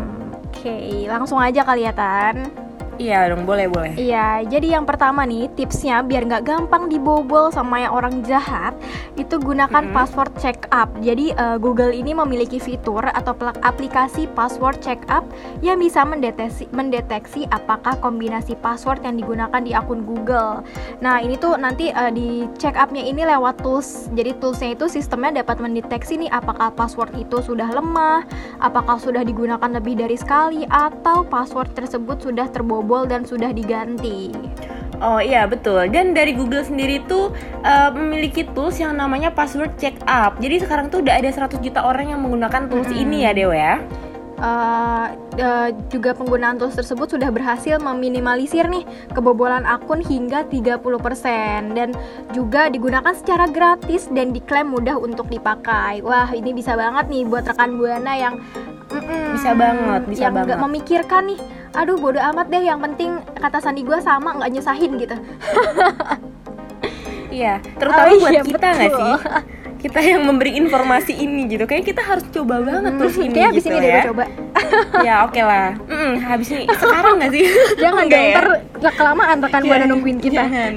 Oke, 0.52 1.06
langsung 1.06 1.38
aja 1.38 1.64
kali 1.64 1.88
ya 1.88 1.94
Tan. 1.94 2.67
Iya 2.98 3.30
dong, 3.30 3.46
boleh 3.46 3.70
boleh. 3.70 3.94
Iya, 3.94 4.42
jadi 4.42 4.74
yang 4.74 4.82
pertama 4.82 5.22
nih 5.22 5.46
tipsnya 5.54 6.02
biar 6.02 6.26
nggak 6.26 6.42
gampang 6.42 6.90
dibobol 6.90 7.46
sama 7.54 7.78
yang 7.78 7.94
orang 7.94 8.26
jahat, 8.26 8.74
itu 9.14 9.38
gunakan 9.38 9.86
Mm-mm. 9.86 9.94
password 9.94 10.34
check 10.42 10.66
up. 10.74 10.90
Jadi 10.98 11.30
eh, 11.30 11.56
Google 11.62 11.94
ini 11.94 12.10
memiliki 12.10 12.58
fitur 12.58 13.06
atau 13.06 13.38
aplikasi 13.62 14.26
password 14.34 14.82
check 14.82 14.98
up 15.06 15.22
yang 15.62 15.78
bisa 15.78 16.02
mendeteksi 16.02 16.66
mendeteksi 16.74 17.46
apakah 17.54 17.94
kombinasi 18.02 18.58
password 18.58 18.98
yang 19.06 19.14
digunakan 19.14 19.62
di 19.62 19.78
akun 19.78 20.02
Google. 20.02 20.66
Nah 20.98 21.22
ini 21.22 21.38
tuh 21.38 21.54
nanti 21.54 21.94
eh, 21.94 22.10
di 22.10 22.50
check 22.58 22.74
upnya 22.74 23.06
ini 23.06 23.22
lewat 23.22 23.62
tools. 23.62 24.10
Jadi 24.10 24.34
toolsnya 24.42 24.74
itu 24.74 24.90
sistemnya 24.90 25.46
dapat 25.46 25.62
mendeteksi 25.62 26.18
nih 26.18 26.34
apakah 26.34 26.74
password 26.74 27.14
itu 27.14 27.38
sudah 27.46 27.70
lemah, 27.70 28.26
apakah 28.58 28.98
sudah 28.98 29.22
digunakan 29.22 29.70
lebih 29.70 30.02
dari 30.02 30.18
sekali 30.18 30.66
atau 30.66 31.22
password 31.22 31.70
tersebut 31.78 32.26
sudah 32.26 32.50
terbobol 32.50 32.87
dan 33.04 33.28
sudah 33.28 33.52
diganti. 33.52 34.32
Oh 34.98 35.22
iya 35.22 35.46
betul. 35.46 35.86
Dan 35.94 36.10
dari 36.10 36.34
Google 36.34 36.66
sendiri 36.66 36.98
tuh 37.06 37.30
eh, 37.62 37.90
memiliki 37.94 38.42
tools 38.50 38.82
yang 38.82 38.98
namanya 38.98 39.30
password 39.30 39.78
check 39.78 39.94
up. 40.10 40.34
Jadi 40.42 40.58
sekarang 40.58 40.90
tuh 40.90 41.06
udah 41.06 41.22
ada 41.22 41.30
100 41.30 41.62
juta 41.62 41.86
orang 41.86 42.10
yang 42.10 42.20
menggunakan 42.24 42.66
tools 42.66 42.90
Mm-mm. 42.90 43.02
ini 43.06 43.22
ya 43.22 43.30
Dewa 43.30 43.54
ya. 43.54 43.76
Eh, 44.38 45.06
eh, 45.34 45.70
juga 45.90 46.14
penggunaan 46.14 46.58
tools 46.58 46.74
tersebut 46.74 47.10
sudah 47.10 47.30
berhasil 47.30 47.78
meminimalisir 47.78 48.66
nih 48.66 48.86
kebobolan 49.10 49.66
akun 49.66 49.98
hingga 49.98 50.46
30% 50.46 51.74
dan 51.74 51.90
juga 52.30 52.70
digunakan 52.70 53.10
secara 53.14 53.50
gratis 53.50 54.06
dan 54.10 54.30
diklaim 54.30 54.70
mudah 54.70 54.94
untuk 54.94 55.26
dipakai. 55.26 56.02
Wah, 56.02 56.30
ini 56.30 56.54
bisa 56.54 56.74
banget 56.74 57.06
nih 57.06 57.26
buat 57.26 57.46
rekan 57.46 57.78
Buana 57.78 58.14
yang 58.14 58.34
mm-mm, 58.90 59.34
Bisa 59.34 59.54
banget, 59.54 60.02
bisa 60.06 60.30
yang 60.30 60.34
banget. 60.38 60.58
memikirkan 60.58 61.34
nih. 61.34 61.40
Aduh, 61.78 61.96
bodo 61.96 62.18
amat 62.18 62.46
deh. 62.48 62.60
Yang 62.60 62.80
penting 62.84 63.10
kata 63.34 63.58
sandi 63.58 63.82
gue 63.82 63.98
sama 64.00 64.34
nggak 64.34 64.50
nyusahin 64.52 64.92
gitu. 64.98 65.16
Iya, 67.28 67.60
terutama 67.76 68.08
Oh, 68.08 68.18
buat 68.18 68.32
iya, 68.32 68.40
kita 68.40 68.66
nggak 68.72 68.90
sih? 68.90 69.12
Kita 69.78 70.00
yang 70.00 70.24
memberi 70.24 70.56
informasi 70.56 71.12
ini 71.12 71.44
gitu. 71.46 71.68
Kayak 71.68 71.84
kita 71.86 72.00
harus 72.02 72.24
coba 72.32 72.58
banget 72.58 72.98
terus 72.98 73.14
ini 73.14 73.30
Kayak 73.30 73.48
habis 73.52 73.62
gitu 73.62 73.68
ini 73.68 73.78
deh 73.78 73.92
ya. 73.92 74.02
coba. 74.08 74.24
ya 75.06 75.14
oke 75.22 75.38
lah. 75.38 75.68
Mm, 75.86 76.12
habis 76.18 76.48
ini 76.50 76.64
sekarang 76.66 77.14
nggak 77.20 77.30
sih? 77.30 77.44
Jangan 77.78 78.04
dong, 78.10 78.24
ya? 78.24 78.42
nggak 78.80 78.94
kelamaan 78.96 79.36
rekan 79.38 79.62
Buana 79.62 79.84
nungguin 79.86 80.18
kita. 80.18 80.40
Jangan. 80.40 80.72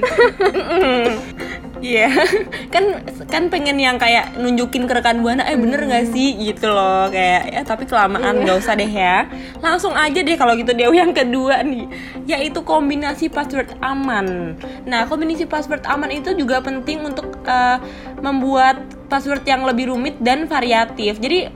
Iya, 1.82 2.14
kan 2.74 3.02
kan 3.26 3.44
pengen 3.50 3.76
yang 3.76 3.98
kayak 3.98 4.38
nunjukin 4.38 4.86
ke 4.86 4.94
rekan 4.94 5.20
buana, 5.20 5.42
eh 5.44 5.58
bener 5.58 5.82
nggak 5.82 6.14
sih 6.14 6.38
gitu 6.38 6.70
loh 6.70 7.10
kayak 7.10 7.50
ya 7.50 7.62
tapi 7.66 7.90
kelamaan 7.90 8.38
Iya. 8.38 8.42
nggak 8.46 8.58
usah 8.62 8.74
deh 8.78 8.86
ya. 8.88 9.26
Langsung 9.60 9.98
aja 9.98 10.22
deh 10.22 10.38
kalau 10.38 10.54
gitu 10.54 10.72
Dewi 10.72 11.02
yang 11.02 11.10
kedua 11.12 11.66
nih, 11.66 11.90
yaitu 12.30 12.62
kombinasi 12.62 13.28
password 13.28 13.74
aman. 13.82 14.54
Nah 14.86 15.10
kombinasi 15.10 15.50
password 15.50 15.82
aman 15.84 16.14
itu 16.14 16.38
juga 16.38 16.62
penting 16.62 17.02
untuk 17.02 17.42
eh, 17.44 17.78
membuat 18.22 18.78
password 19.10 19.42
yang 19.44 19.66
lebih 19.66 19.90
rumit 19.90 20.22
dan 20.22 20.46
variatif. 20.46 21.18
Jadi 21.18 21.50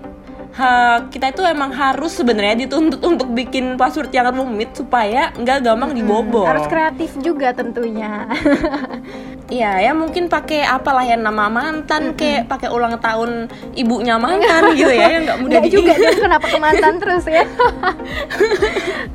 ha- 0.55 1.05
kita 1.07 1.31
itu 1.31 1.43
emang 1.43 1.69
harus 1.69 2.15
sebenarnya 2.15 2.65
dituntut 2.65 2.99
untuk 2.99 3.29
bikin 3.29 3.75
password 3.75 4.09
yang 4.09 4.31
rumit 4.31 4.73
supaya 4.73 5.29
nggak 5.35 5.61
gampang 5.61 5.93
dibobol. 5.93 6.49
Harus 6.49 6.65
kreatif 6.65 7.13
juga 7.21 7.53
tentunya. 7.53 8.25
Iya 9.45 9.77
ya 9.77 9.91
mungkin 9.93 10.25
pakai 10.25 10.65
apalah 10.65 11.05
ya 11.05 11.13
nama 11.21 11.45
mantan 11.53 12.17
kayak 12.17 12.49
pakai 12.49 12.73
ulang 12.73 12.97
tahun 12.97 13.45
ibunya 13.77 14.17
mantan 14.17 14.71
gitu 14.79 14.89
ya 14.89 15.21
yang 15.21 15.23
nggak 15.29 15.39
mudah 15.45 15.61
juga 15.69 15.93
dong 15.93 16.17
kenapa 16.17 16.45
ke 16.49 16.57
mantan 16.57 16.93
terus 16.97 17.25
ya. 17.29 17.45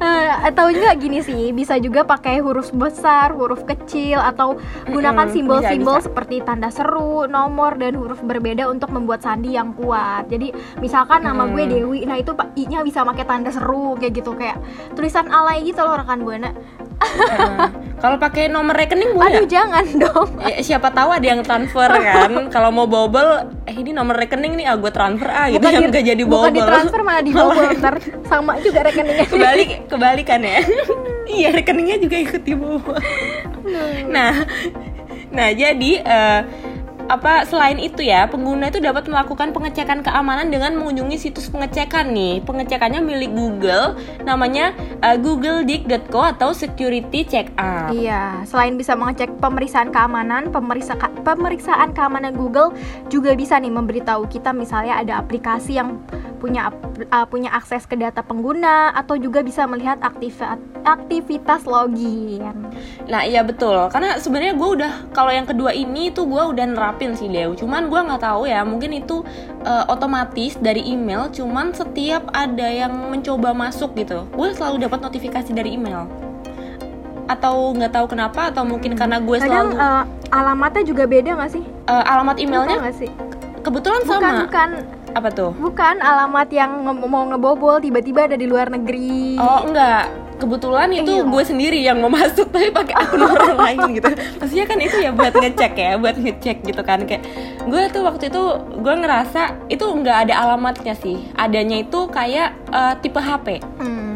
Eh, 0.00 0.32
atau 0.48 0.72
enggak 0.72 0.96
gini 0.96 1.20
sih 1.20 1.52
bisa 1.52 1.76
juga 1.76 2.08
pakai 2.08 2.40
huruf 2.40 2.72
besar 2.72 3.36
huruf 3.36 3.68
kecil 3.68 4.16
atau 4.16 4.56
gunakan 4.88 5.28
simbol-simbol 5.28 6.00
bisa. 6.00 6.08
seperti 6.08 6.40
tanda 6.40 6.72
seru 6.72 7.28
nomor 7.28 7.76
dan 7.76 8.00
huruf 8.00 8.24
berbeda 8.24 8.64
untuk 8.64 8.88
membuat 8.96 9.20
sandi 9.20 9.60
yang 9.60 9.76
kuat. 9.76 10.24
Jadi 10.32 10.56
misalkan 10.80 11.20
nama 11.20 11.44
gue 11.52 11.68
Mm. 11.68 11.72
Dewi 11.76 12.00
nah 12.08 12.16
itu 12.16 12.32
pak 12.32 12.56
i 12.56 12.64
nya 12.64 12.80
bisa 12.80 13.04
pakai 13.04 13.28
tanda 13.28 13.52
seru 13.52 13.92
kayak 14.00 14.24
gitu 14.24 14.32
kayak 14.32 14.56
tulisan 14.96 15.28
alay 15.28 15.60
gitu 15.68 15.84
loh 15.84 16.00
rekan 16.00 16.24
buana 16.24 16.50
Nah, 17.00 17.72
kalau 17.96 18.16
pakai 18.16 18.46
nomor 18.46 18.72
rekening 18.72 19.12
boleh 19.12 19.24
aduh 19.26 19.40
nggak? 19.40 19.50
jangan 19.50 19.84
dong. 19.96 20.28
Ya, 20.42 20.56
siapa 20.60 20.88
tahu 20.90 21.08
ada 21.10 21.26
yang 21.26 21.40
transfer 21.40 21.88
kan. 21.88 22.30
Kalau 22.54 22.68
mau 22.68 22.84
bobol 22.84 23.24
eh 23.64 23.72
ini 23.72 23.90
nomor 23.90 24.14
rekening 24.14 24.54
nih 24.54 24.66
ah 24.66 24.76
gue 24.76 24.88
transfer 24.88 25.26
ah 25.26 25.48
gitu 25.48 25.64
yang 25.64 25.80
di- 25.82 25.90
nggak 25.90 26.04
jadi 26.06 26.22
bukan 26.22 26.36
bobol. 26.46 26.56
ditransfer 26.56 27.00
malah 27.00 27.22
dibobol 27.22 27.64
ntar 27.74 27.94
sama 28.22 28.60
juga 28.60 28.84
rekeningnya. 28.84 29.26
Kebalik 29.32 29.70
kebalikan 29.86 30.40
ya. 30.40 30.60
Iya 31.30 31.54
rekeningnya 31.54 31.94
juga 31.96 32.16
ikut 32.18 32.42
dibobol 32.42 32.98
nah 34.08 34.42
nah 35.30 35.48
jadi 35.48 35.90
eh, 36.02 36.40
apa 37.10 37.42
selain 37.42 37.82
itu 37.82 38.06
ya 38.06 38.30
pengguna 38.30 38.70
itu 38.70 38.78
dapat 38.78 39.10
melakukan 39.10 39.50
pengecekan 39.50 40.06
keamanan 40.06 40.46
dengan 40.46 40.78
mengunjungi 40.78 41.18
situs 41.18 41.50
pengecekan 41.50 42.14
nih. 42.14 42.38
Pengecekannya 42.46 43.02
milik 43.02 43.34
Google 43.34 43.98
namanya 44.22 44.70
eh, 45.02 45.18
googledig.co 45.18 46.22
atau 46.22 46.54
security 46.54 47.26
checkup 47.26 47.90
Iya, 47.90 48.46
selain 48.46 48.78
bisa 48.78 48.94
mengecek 48.94 49.34
pemeriksaan 49.42 49.90
keamanan, 49.90 50.54
pemeriksa 50.54 50.94
pemeriksaan 51.26 51.90
keamanan 51.90 52.38
Google 52.38 52.70
juga 53.10 53.34
bisa 53.34 53.58
nih 53.58 53.72
memberitahu 53.74 54.30
kita 54.30 54.54
misalnya 54.54 55.02
ada 55.02 55.18
aplikasi 55.18 55.80
yang 55.80 55.98
punya 56.40 56.72
uh, 57.12 57.26
punya 57.28 57.52
akses 57.52 57.84
ke 57.84 58.00
data 58.00 58.24
pengguna 58.24 58.96
atau 58.96 59.20
juga 59.20 59.44
bisa 59.44 59.68
melihat 59.68 60.00
aktivitas 60.00 60.56
aktivitas 60.80 61.68
login. 61.68 62.40
Nah 63.04 63.22
iya 63.28 63.44
betul, 63.44 63.76
karena 63.92 64.16
sebenarnya 64.16 64.56
gue 64.56 64.68
udah 64.80 64.92
kalau 65.12 65.28
yang 65.28 65.44
kedua 65.44 65.76
ini 65.76 66.08
tuh 66.08 66.24
gue 66.24 66.40
udah 66.40 66.64
nerapin 67.00 67.16
sih 67.16 67.28
Dew. 67.32 67.56
Cuman 67.56 67.88
gue 67.88 67.96
nggak 67.96 68.20
tahu 68.20 68.44
ya, 68.44 68.60
mungkin 68.60 68.92
itu 68.92 69.24
uh, 69.64 69.84
otomatis 69.88 70.60
dari 70.60 70.84
email. 70.84 71.32
Cuman 71.32 71.72
setiap 71.72 72.28
ada 72.36 72.68
yang 72.68 72.92
mencoba 72.92 73.56
masuk 73.56 73.96
gitu, 73.96 74.28
gue 74.28 74.48
selalu 74.52 74.84
dapat 74.84 75.00
notifikasi 75.00 75.50
dari 75.56 75.80
email. 75.80 76.04
Atau 77.24 77.72
nggak 77.72 77.96
tahu 77.96 78.06
kenapa, 78.12 78.52
atau 78.52 78.68
mungkin 78.68 78.92
karena 78.98 79.16
gue 79.22 79.40
Kadang 79.40 79.72
selalu 79.72 79.80
uh, 79.80 80.04
alamatnya 80.28 80.82
juga 80.84 81.04
beda 81.08 81.30
nggak 81.40 81.52
sih? 81.56 81.64
uh, 81.88 82.04
alamat 82.04 82.36
emailnya 82.36 82.76
nggak 82.84 82.98
sih? 83.00 83.10
kebetulan 83.60 84.00
Bukan 84.08 84.20
sama. 84.24 84.40
bukan 84.48 84.68
Apa 85.12 85.28
tuh? 85.28 85.52
bukan 85.52 86.00
alamat 86.00 86.48
yang 86.48 86.80
nge- 86.80 87.04
mau 87.12 87.28
ngebobol 87.28 87.76
tiba-tiba 87.76 88.24
ada 88.24 88.36
di 88.40 88.48
luar 88.48 88.72
negeri. 88.72 89.36
Oh 89.36 89.68
enggak, 89.68 90.08
kebetulan 90.40 90.88
itu 90.90 91.12
Iya. 91.12 91.28
gue 91.28 91.42
sendiri 91.44 91.78
yang 91.78 92.00
mau 92.00 92.08
masuk 92.08 92.48
tapi 92.48 92.72
pakai 92.72 92.96
akun 92.96 93.20
orang 93.28 93.56
lain 93.60 94.00
gitu. 94.00 94.08
Maksudnya 94.40 94.66
kan 94.66 94.78
itu 94.80 94.96
ya 94.98 95.10
buat 95.12 95.34
ngecek 95.36 95.72
ya, 95.76 95.92
buat 96.00 96.16
ngecek 96.16 96.56
gitu 96.64 96.82
kan 96.82 97.04
kayak 97.04 97.22
gue 97.68 97.82
tuh 97.92 98.02
waktu 98.02 98.32
itu 98.32 98.42
gue 98.80 98.94
ngerasa 98.96 99.68
itu 99.68 99.84
nggak 99.84 100.16
ada 100.26 100.34
alamatnya 100.42 100.96
sih, 100.96 101.20
adanya 101.36 101.84
itu 101.84 102.08
kayak 102.08 102.56
eh, 102.72 102.94
tipe 102.98 103.20
HP. 103.20 103.60
Hmm. 103.78 104.08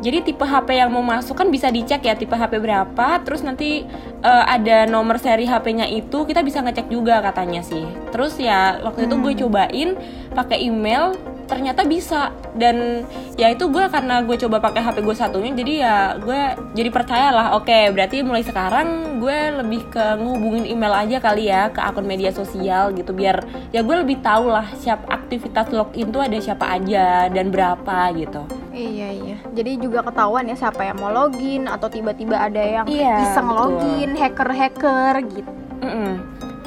Jadi 0.00 0.32
tipe 0.32 0.40
HP 0.40 0.80
yang 0.80 0.88
mau 0.88 1.04
masuk 1.04 1.36
kan 1.36 1.52
bisa 1.52 1.68
dicek 1.68 2.00
ya 2.00 2.16
tipe 2.16 2.32
HP 2.32 2.56
berapa, 2.56 3.20
terus 3.20 3.44
nanti 3.44 3.84
eh, 4.20 4.44
ada 4.48 4.84
nomor 4.84 5.20
seri 5.20 5.44
HP-nya 5.44 5.84
itu 5.88 6.24
kita 6.24 6.40
bisa 6.40 6.60
ngecek 6.60 6.88
juga 6.88 7.20
katanya 7.20 7.60
sih. 7.60 7.84
Terus 8.08 8.36
ya 8.36 8.80
waktu 8.80 9.04
itu 9.04 9.14
gue 9.16 9.32
cobain 9.44 9.96
pakai 10.32 10.64
email 10.64 11.12
ternyata 11.50 11.82
bisa 11.82 12.30
dan 12.54 13.02
ya 13.34 13.50
itu 13.50 13.66
gue 13.66 13.82
karena 13.90 14.22
gue 14.22 14.38
coba 14.38 14.62
pakai 14.62 14.80
HP 14.80 15.02
gue 15.02 15.16
satunya 15.18 15.50
jadi 15.50 15.72
ya 15.76 15.96
gue 16.16 16.40
jadi 16.72 16.88
percayalah 16.88 17.58
oke 17.58 17.90
berarti 17.90 18.22
mulai 18.22 18.46
sekarang 18.46 19.18
gue 19.18 19.38
lebih 19.58 19.90
ke 19.90 20.04
ngehubungin 20.14 20.64
email 20.64 20.94
aja 20.94 21.18
kali 21.18 21.50
ya 21.50 21.68
ke 21.68 21.82
akun 21.82 22.06
media 22.06 22.30
sosial 22.30 22.94
gitu 22.94 23.10
biar 23.10 23.42
ya 23.74 23.82
gue 23.82 23.96
lebih 23.98 24.22
tahu 24.22 24.46
lah 24.46 24.70
siap 24.78 25.10
aktivitas 25.10 25.74
login 25.74 26.08
tuh 26.08 26.22
ada 26.22 26.38
siapa 26.38 26.70
aja 26.70 27.26
dan 27.26 27.50
berapa 27.50 28.14
gitu 28.14 28.46
Iya 28.70 29.08
iya. 29.10 29.36
Jadi 29.50 29.82
juga 29.82 30.00
ketahuan 30.00 30.46
ya 30.46 30.54
siapa 30.54 30.86
yang 30.86 31.02
mau 31.02 31.10
login 31.10 31.66
atau 31.66 31.90
tiba-tiba 31.90 32.38
ada 32.38 32.62
yang 32.62 32.86
Iya, 32.86 33.18
iseng 33.26 33.50
betul. 33.50 33.58
login, 33.58 34.10
hacker-hacker 34.14 35.14
gitu. 35.26 35.50
Mm-mm. 35.82 36.12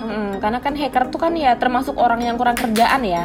Mm-mm. 0.04 0.28
Karena 0.44 0.60
kan 0.60 0.76
hacker 0.76 1.08
tuh 1.08 1.18
kan 1.18 1.32
ya 1.34 1.56
termasuk 1.56 1.96
orang 1.96 2.20
yang 2.22 2.36
kurang 2.36 2.60
kerjaan 2.60 3.08
ya. 3.08 3.24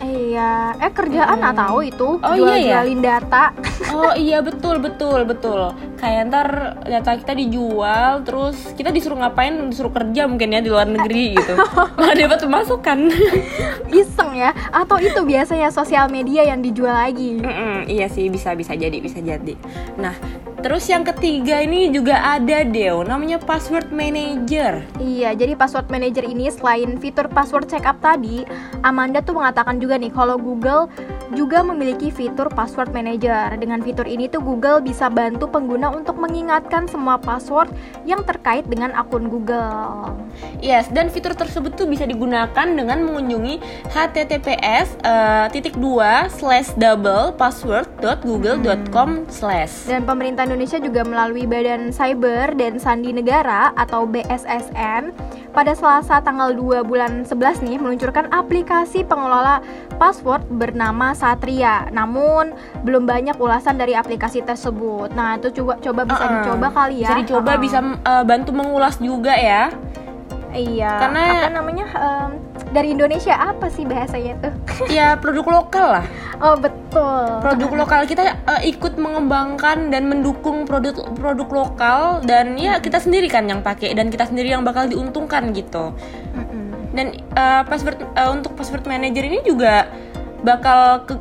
Iya, 0.00 0.50
eh 0.80 0.90
kerjaan 0.90 1.36
nggak 1.38 1.56
tahu 1.58 1.78
itu 1.84 2.08
Oh, 2.18 2.32
jual 2.32 2.56
iya 2.56 2.56
ya? 2.56 2.72
jualin 2.80 3.00
data. 3.00 3.52
Oh 3.92 4.12
iya 4.16 4.40
betul 4.40 4.80
betul 4.80 5.28
betul. 5.28 5.76
Kayak 6.00 6.22
ntar 6.32 6.48
data 6.88 7.10
kita 7.12 7.32
dijual, 7.36 8.24
terus 8.24 8.56
kita 8.72 8.88
disuruh 8.88 9.20
ngapain? 9.20 9.68
Disuruh 9.68 9.92
kerja 9.92 10.24
mungkin 10.24 10.56
ya 10.56 10.64
di 10.64 10.72
luar 10.72 10.88
negeri 10.88 11.36
gitu. 11.36 11.54
Malah 12.00 12.16
dapat 12.16 12.38
pemasukan. 12.40 12.98
iseng 14.00 14.32
ya 14.32 14.54
atau 14.70 14.96
itu 14.96 15.18
biasanya 15.26 15.68
sosial 15.68 16.06
media 16.06 16.46
yang 16.46 16.62
dijual 16.62 16.94
lagi 16.94 17.42
Mm-mm, 17.42 17.90
iya 17.90 18.06
sih 18.06 18.30
bisa 18.30 18.54
bisa 18.54 18.72
jadi 18.72 18.96
bisa 19.02 19.18
jadi. 19.18 19.58
Nah 19.98 20.14
terus 20.60 20.86
yang 20.86 21.02
ketiga 21.02 21.58
ini 21.58 21.90
juga 21.90 22.20
ada 22.22 22.62
Deo, 22.62 23.02
namanya 23.02 23.40
password 23.42 23.90
manager. 23.90 24.84
iya 25.02 25.34
jadi 25.34 25.56
password 25.56 25.90
manager 25.90 26.22
ini 26.22 26.52
selain 26.52 27.00
fitur 27.02 27.26
password 27.26 27.66
checkup 27.66 27.98
tadi 27.98 28.46
Amanda 28.86 29.20
tuh 29.20 29.40
mengatakan 29.40 29.82
juga 29.82 29.98
nih 29.98 30.12
kalau 30.14 30.38
Google 30.38 30.86
juga 31.34 31.62
memiliki 31.62 32.10
fitur 32.10 32.46
password 32.50 32.90
manager 32.90 33.54
dengan 33.58 33.82
fitur 33.82 34.06
ini 34.06 34.26
tuh 34.26 34.42
Google 34.42 34.82
bisa 34.82 35.10
bantu 35.10 35.50
pengguna 35.50 35.89
untuk 35.92 36.16
mengingatkan 36.16 36.86
semua 36.86 37.20
password 37.20 37.70
yang 38.06 38.22
terkait 38.22 38.66
dengan 38.66 38.94
akun 38.94 39.28
Google 39.28 40.14
Yes, 40.60 40.92
dan 40.92 41.08
fitur 41.08 41.32
tersebut 41.32 41.72
tuh 41.74 41.88
bisa 41.88 42.04
digunakan 42.04 42.66
dengan 42.68 43.00
mengunjungi 43.04 43.60
https 43.92 44.88
eh, 45.02 45.46
titik 45.52 45.76
dua 45.80 46.28
slash 46.28 46.76
double 46.76 47.32
password 47.34 47.88
dot 48.04 48.20
google 48.24 48.60
dot 48.60 48.80
com 48.92 49.24
slash. 49.32 49.88
Dan 49.88 50.04
pemerintah 50.04 50.44
Indonesia 50.44 50.76
juga 50.76 51.02
melalui 51.04 51.48
Badan 51.48 51.90
Cyber 51.90 52.52
dan 52.56 52.76
Sandi 52.76 53.16
Negara 53.16 53.72
atau 53.74 54.04
BSSN 54.04 55.12
pada 55.50 55.74
Selasa 55.74 56.22
tanggal 56.22 56.54
2 56.54 56.86
bulan 56.86 57.26
11 57.26 57.66
nih 57.66 57.76
meluncurkan 57.82 58.30
aplikasi 58.30 59.02
pengelola 59.02 59.58
password 59.98 60.46
bernama 60.46 61.10
Satria. 61.12 61.90
Namun 61.90 62.54
belum 62.86 63.04
banyak 63.04 63.34
ulasan 63.36 63.76
dari 63.76 63.98
aplikasi 63.98 64.46
tersebut. 64.46 65.10
Nah, 65.12 65.36
itu 65.42 65.50
coba 65.62 65.79
coba 65.80 66.00
bisa 66.04 66.22
Uh-uh. 66.22 66.34
dicoba 66.38 66.66
kali 66.70 66.96
ya. 67.00 67.08
Bisa 67.08 67.16
dicoba, 67.18 67.50
Uh-uh. 67.50 67.62
bisa 67.62 67.78
eh, 67.82 68.24
bantu 68.24 68.50
mengulas 68.52 68.96
juga 68.96 69.32
ya. 69.32 69.72
Iya. 70.50 70.92
Karena- 70.98 71.46
apa 71.46 71.50
namanya? 71.54 71.86
em, 71.94 72.30
dari 72.70 72.90
Indonesia 72.90 73.34
apa 73.34 73.70
sih 73.70 73.86
bahasanya 73.86 74.34
tuh? 74.42 74.52
Ya 74.96 75.14
produk 75.14 75.46
lokal 75.46 75.86
lah. 76.00 76.06
oh, 76.40 76.56
betul. 76.56 77.22
Produk 77.38 77.70
lokal 77.76 78.00
kita 78.04 78.34
eh, 78.34 78.62
ikut 78.68 78.98
mengembangkan 78.98 79.88
dan 79.88 80.10
mendukung 80.10 80.66
produk 80.66 80.94
produk 81.14 81.48
lokal 81.48 82.00
dan 82.26 82.58
ya 82.58 82.82
kita 82.82 82.98
sendiri 82.98 83.30
kan 83.30 83.46
yang 83.46 83.62
pakai 83.62 83.94
dan 83.94 84.10
kita 84.10 84.26
sendiri 84.26 84.50
yang 84.50 84.66
bakal 84.66 84.86
diuntungkan 84.86 85.54
gitu. 85.54 85.94
Mm-mm. 86.34 86.90
dan 86.90 87.14
uh, 87.38 87.62
password 87.62 88.02
uh, 88.18 88.34
untuk 88.34 88.58
password 88.58 88.82
manager 88.82 89.22
ini 89.22 89.46
juga 89.46 89.86
bakal 90.42 91.06
ke, 91.06 91.14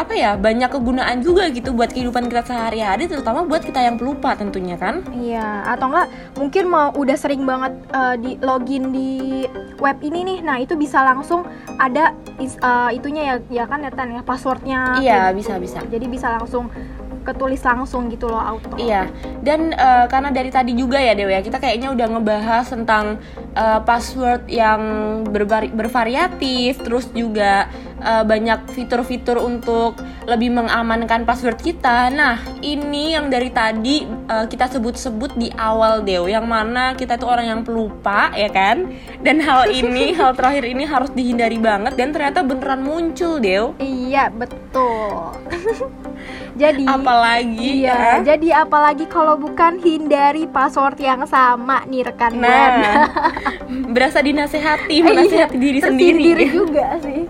apa 0.00 0.12
ya 0.12 0.32
banyak 0.34 0.66
kegunaan 0.66 1.20
juga 1.20 1.46
gitu 1.48 1.70
buat 1.70 1.92
kehidupan 1.92 2.26
kita 2.26 2.42
sehari-hari 2.42 3.04
terutama 3.04 3.44
buat 3.44 3.60
kita 3.60 3.78
yang 3.78 4.00
pelupa 4.00 4.32
tentunya 4.32 4.74
kan 4.74 5.04
Iya, 5.12 5.64
atau 5.68 5.92
enggak 5.92 6.08
mungkin 6.34 6.64
mau 6.66 6.88
udah 6.92 7.16
sering 7.16 7.44
banget 7.44 7.76
uh, 7.92 8.16
di 8.16 8.40
login 8.40 8.88
di 8.88 9.44
web 9.76 10.00
ini 10.00 10.24
nih. 10.24 10.38
Nah, 10.40 10.56
itu 10.56 10.72
bisa 10.74 11.00
langsung 11.00 11.44
ada 11.76 12.12
is- 12.36 12.56
uh, 12.58 12.88
itunya 12.88 13.22
ya 13.22 13.34
ya 13.52 13.64
kan 13.64 13.80
ya 13.80 13.92
Tan 13.92 14.12
ya 14.12 14.22
passwordnya. 14.22 14.96
iya 14.98 15.28
kayak 15.28 15.36
bisa 15.36 15.52
gitu. 15.56 15.64
bisa 15.68 15.78
Jadi 15.86 16.06
bisa 16.08 16.26
langsung 16.32 16.72
ketulis 17.20 17.60
langsung 17.60 18.08
gitu 18.08 18.32
loh 18.32 18.40
auto. 18.40 18.80
Iya, 18.80 19.04
dan 19.44 19.76
uh, 19.76 20.08
karena 20.08 20.32
dari 20.32 20.48
tadi 20.48 20.72
juga 20.72 20.96
ya 20.96 21.12
Dewa 21.12 21.36
ya, 21.36 21.44
kita 21.44 21.60
kayaknya 21.60 21.92
udah 21.92 22.06
ngebahas 22.16 22.64
tentang 22.64 23.20
uh, 23.52 23.76
password 23.84 24.48
yang 24.48 24.80
bervari- 25.28 25.68
bervariatif, 25.68 26.80
terus 26.80 27.12
juga 27.12 27.68
uh, 28.00 28.24
banyak 28.24 28.72
fitur-fitur 28.72 29.38
untuk 29.40 30.00
lebih 30.28 30.52
mengamankan 30.52 31.24
password 31.24 31.60
kita. 31.60 32.08
Nah, 32.12 32.40
ini 32.60 33.14
yang 33.14 33.28
dari 33.28 33.48
tadi 33.52 34.04
uh, 34.28 34.44
kita 34.48 34.68
sebut-sebut 34.72 35.36
di 35.36 35.48
awal 35.56 36.02
Dew, 36.04 36.28
yang 36.28 36.44
mana 36.48 36.96
kita 36.96 37.16
tuh 37.16 37.28
orang 37.28 37.46
yang 37.48 37.60
pelupa 37.62 38.32
ya 38.34 38.48
kan? 38.50 38.90
Dan 39.20 39.40
hal 39.40 39.70
ini, 39.70 40.12
hal 40.18 40.34
terakhir 40.34 40.64
ini 40.66 40.84
harus 40.84 41.12
dihindari 41.12 41.60
banget 41.60 41.96
dan 41.96 42.12
ternyata 42.12 42.40
beneran 42.44 42.82
muncul 42.84 43.38
Dew. 43.40 43.76
Iya, 43.78 44.32
betul. 44.32 45.36
jadi 46.60 46.84
Apalagi 46.84 47.86
Iya, 47.86 48.20
ya. 48.20 48.34
jadi 48.34 48.48
apalagi 48.66 49.08
kalau 49.08 49.38
bukan 49.40 49.80
hindari 49.80 50.44
password 50.44 50.98
yang 51.00 51.24
sama 51.24 51.86
nih 51.88 52.04
rekan 52.04 52.36
Buana. 52.36 52.48
Nah, 52.50 53.06
berasa 53.94 54.20
dinasehati, 54.20 54.96
menasehati 55.00 55.56
diri 55.56 55.80
sendiri. 55.80 56.20
Tersindir 56.20 56.40
juga 56.52 56.86
sih. 57.00 57.20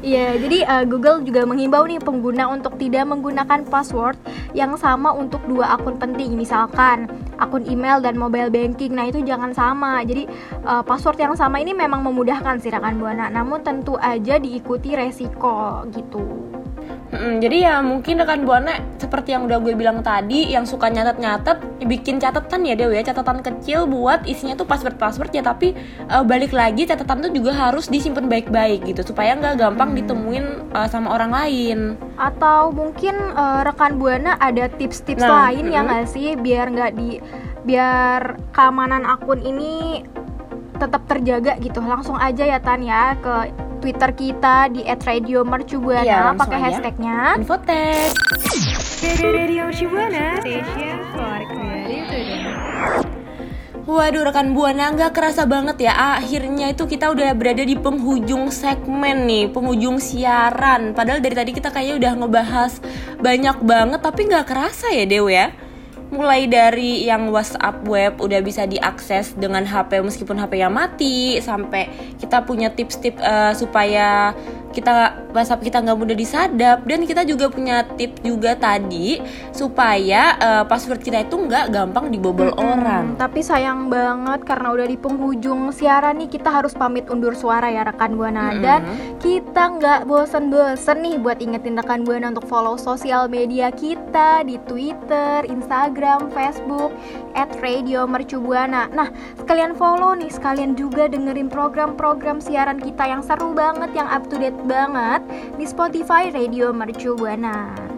Iya, 0.00 0.40
jadi 0.40 0.58
uh, 0.64 0.84
Google 0.88 1.20
juga 1.28 1.44
menghimbau 1.44 1.84
nih 1.84 2.00
pengguna 2.00 2.48
untuk 2.48 2.80
tidak 2.80 3.04
menggunakan 3.04 3.68
password 3.68 4.16
yang 4.56 4.72
sama 4.80 5.12
untuk 5.12 5.44
dua 5.44 5.76
akun 5.76 6.00
penting, 6.00 6.40
misalkan 6.40 7.04
akun 7.36 7.68
email 7.68 8.00
dan 8.00 8.16
mobile 8.16 8.48
banking. 8.48 8.96
Nah, 8.96 9.12
itu 9.12 9.20
jangan 9.20 9.52
sama. 9.52 10.00
Jadi 10.00 10.24
uh, 10.64 10.80
password 10.80 11.20
yang 11.20 11.36
sama 11.36 11.60
ini 11.60 11.76
memang 11.76 12.00
memudahkan 12.00 12.64
sih 12.64 12.72
rekan 12.72 12.96
Buana, 12.96 13.28
namun 13.28 13.60
tentu 13.60 14.00
aja 14.00 14.40
diikuti 14.40 14.96
resiko 14.96 15.84
gitu. 15.92 16.24
Mm, 17.20 17.36
jadi 17.44 17.56
ya 17.68 17.74
mungkin 17.84 18.16
rekan 18.16 18.48
buana 18.48 18.80
seperti 18.96 19.36
yang 19.36 19.44
udah 19.44 19.60
gue 19.60 19.76
bilang 19.76 20.00
tadi 20.00 20.48
yang 20.48 20.64
suka 20.64 20.88
nyatet-nyatet 20.88 21.60
bikin 21.84 22.16
catatan 22.16 22.64
ya 22.64 22.72
Dew 22.72 22.96
ya 22.96 23.04
catatan 23.04 23.44
kecil 23.44 23.84
buat 23.84 24.24
isinya 24.24 24.56
tuh 24.56 24.64
password-password 24.64 25.28
ya 25.36 25.44
tapi 25.44 25.76
eh, 26.08 26.24
balik 26.24 26.56
lagi 26.56 26.88
catatan 26.88 27.28
tuh 27.28 27.32
juga 27.36 27.52
harus 27.52 27.92
disimpan 27.92 28.24
baik-baik 28.24 28.88
gitu 28.88 29.04
supaya 29.04 29.36
nggak 29.36 29.60
gampang 29.60 29.92
ditemuin 30.00 30.72
eh, 30.72 30.88
sama 30.88 31.12
orang 31.12 31.28
lain. 31.28 31.78
Atau 32.16 32.72
mungkin 32.72 33.16
uh, 33.36 33.64
rekan 33.68 34.00
Buana 34.00 34.40
ada 34.40 34.72
tips-tips 34.72 35.20
Nah, 35.20 35.52
lain 35.52 35.68
ya 35.68 35.84
mm-mm. 35.84 35.88
nggak 35.92 36.06
sih 36.08 36.28
biar 36.40 36.72
nggak 36.72 36.92
di 36.96 37.20
biar 37.68 38.40
keamanan 38.56 39.04
akun 39.04 39.44
ini 39.44 40.04
tetap 40.80 41.04
terjaga 41.04 41.60
gitu. 41.60 41.84
Langsung 41.84 42.16
aja 42.16 42.48
ya 42.48 42.56
Tan 42.60 42.80
ya 42.80 43.16
ke 43.20 43.52
Twitter 43.80 44.10
kita 44.12 44.68
di 44.68 44.84
Iya, 44.84 44.94
@radiomercubuana 45.00 46.04
langsung 46.04 46.40
pakai 46.44 46.58
hashtagnya. 46.60 47.18
Infotek. 47.40 48.12
Waduh 53.90 54.22
rekan 54.22 54.54
buana 54.54 54.94
nggak 54.94 55.16
kerasa 55.16 55.50
banget 55.50 55.90
ya 55.90 56.20
akhirnya 56.20 56.70
itu 56.70 56.86
kita 56.86 57.10
udah 57.10 57.34
berada 57.34 57.66
di 57.66 57.74
penghujung 57.74 58.52
segmen 58.54 59.26
nih 59.26 59.50
penghujung 59.50 59.98
siaran. 59.98 60.94
Padahal 60.94 61.18
dari 61.18 61.34
tadi 61.34 61.50
kita 61.50 61.74
kayaknya 61.74 61.96
udah 61.98 62.12
ngebahas 62.22 62.72
banyak 63.18 63.56
banget 63.66 64.00
tapi 64.04 64.20
nggak 64.30 64.46
kerasa 64.46 64.94
ya 64.94 65.08
Dew 65.10 65.26
ya 65.26 65.50
mulai 66.10 66.50
dari 66.50 67.06
yang 67.06 67.30
WhatsApp 67.30 67.86
web 67.86 68.18
udah 68.18 68.42
bisa 68.42 68.66
diakses 68.66 69.34
dengan 69.38 69.62
HP 69.62 70.02
meskipun 70.02 70.36
HP-nya 70.42 70.66
mati 70.66 71.38
sampai 71.38 71.86
kita 72.18 72.42
punya 72.42 72.70
tips-tips 72.74 73.22
uh, 73.22 73.54
supaya 73.54 74.34
kita 74.70 75.26
WhatsApp 75.34 75.62
kita 75.66 75.82
nggak 75.82 75.98
mudah 75.98 76.16
disadap 76.18 76.86
dan 76.86 77.02
kita 77.06 77.22
juga 77.26 77.50
punya 77.50 77.82
tips 77.98 78.22
juga 78.22 78.54
tadi 78.54 79.18
supaya 79.50 80.38
uh, 80.38 80.64
password 80.66 81.02
kita 81.02 81.26
itu 81.26 81.34
nggak 81.38 81.74
gampang 81.74 82.10
dibobol 82.10 82.54
hmm, 82.54 82.62
orang. 82.62 83.04
Tapi 83.18 83.42
sayang 83.42 83.90
banget 83.90 84.46
karena 84.46 84.70
udah 84.70 84.86
di 84.86 84.98
penghujung 84.98 85.74
siaran 85.74 86.22
nih 86.22 86.30
kita 86.30 86.50
harus 86.50 86.74
pamit 86.74 87.06
undur 87.10 87.34
suara 87.34 87.70
ya 87.70 87.82
rekan 87.86 88.14
buana 88.14 88.54
hmm. 88.54 88.62
dan 88.62 88.80
kita 89.18 89.62
nggak 89.78 90.00
bosen-bosen 90.06 90.98
nih 91.02 91.18
buat 91.18 91.38
ingetin 91.42 91.78
rekan 91.78 92.06
buana 92.06 92.30
untuk 92.30 92.46
follow 92.46 92.78
sosial 92.78 93.26
media 93.26 93.74
kita 93.74 94.46
di 94.46 94.58
Twitter, 94.70 95.46
Instagram, 95.50 95.99
Facebook 96.32 96.96
at 97.36 97.52
Radio 97.60 98.08
Mercubuana. 98.08 98.88
Nah 98.88 99.12
sekalian 99.36 99.76
follow 99.76 100.16
nih 100.16 100.32
sekalian 100.32 100.72
juga 100.72 101.06
dengerin 101.06 101.52
program-program 101.52 102.40
siaran 102.40 102.80
kita 102.80 103.04
yang 103.04 103.20
seru 103.20 103.52
banget 103.52 103.92
yang 103.92 104.08
up 104.08 104.24
to 104.32 104.40
date 104.40 104.56
banget 104.64 105.20
di 105.60 105.68
Spotify 105.68 106.32
Radio 106.32 106.72
Mercu 106.72 107.12
Buana. 107.12 107.89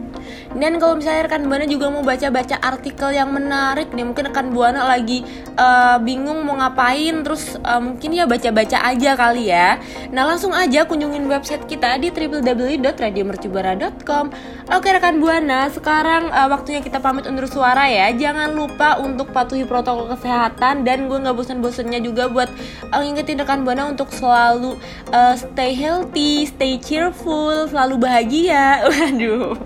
Dan 0.53 0.77
kalau 0.77 1.01
misalnya 1.01 1.25
rekan 1.31 1.49
Buana 1.49 1.65
juga 1.65 1.89
mau 1.89 2.05
baca-baca 2.05 2.61
artikel 2.61 3.17
yang 3.17 3.33
menarik 3.33 3.89
nih, 3.93 4.05
mungkin 4.05 4.27
rekan 4.29 4.53
Buana 4.53 4.85
lagi 4.85 5.25
uh, 5.57 5.97
bingung 6.01 6.45
mau 6.45 6.57
ngapain, 6.61 7.25
terus 7.25 7.57
uh, 7.65 7.81
mungkin 7.81 8.13
ya 8.13 8.27
baca-baca 8.29 8.85
aja 8.85 9.17
kali 9.17 9.49
ya. 9.49 9.81
Nah 10.13 10.29
langsung 10.29 10.53
aja 10.53 10.85
kunjungin 10.85 11.25
website 11.29 11.67
kita 11.67 11.99
di 11.99 12.11
www.radiomercubuana.com. 12.13 14.31
Oke 14.73 14.93
rekan 14.93 15.21
Buana, 15.21 15.69
sekarang 15.73 16.31
uh, 16.31 16.49
waktunya 16.53 16.81
kita 16.85 17.01
pamit 17.01 17.27
undur 17.27 17.49
suara 17.49 17.89
ya. 17.89 18.13
Jangan 18.13 18.53
lupa 18.53 19.01
untuk 19.01 19.33
patuhi 19.33 19.65
protokol 19.65 20.09
kesehatan 20.15 20.85
dan 20.85 21.09
gue 21.09 21.19
nggak 21.19 21.37
bosan-bosannya 21.37 22.01
juga 22.05 22.29
buat 22.29 22.49
uh, 22.93 23.01
ngingetin 23.01 23.41
rekan 23.41 23.65
Buana 23.65 23.89
untuk 23.89 24.13
selalu 24.13 24.77
uh, 25.11 25.35
stay 25.35 25.75
healthy, 25.75 26.47
stay 26.47 26.79
cheerful, 26.79 27.67
selalu 27.69 27.99
bahagia. 27.99 28.83
Waduh. 28.89 29.57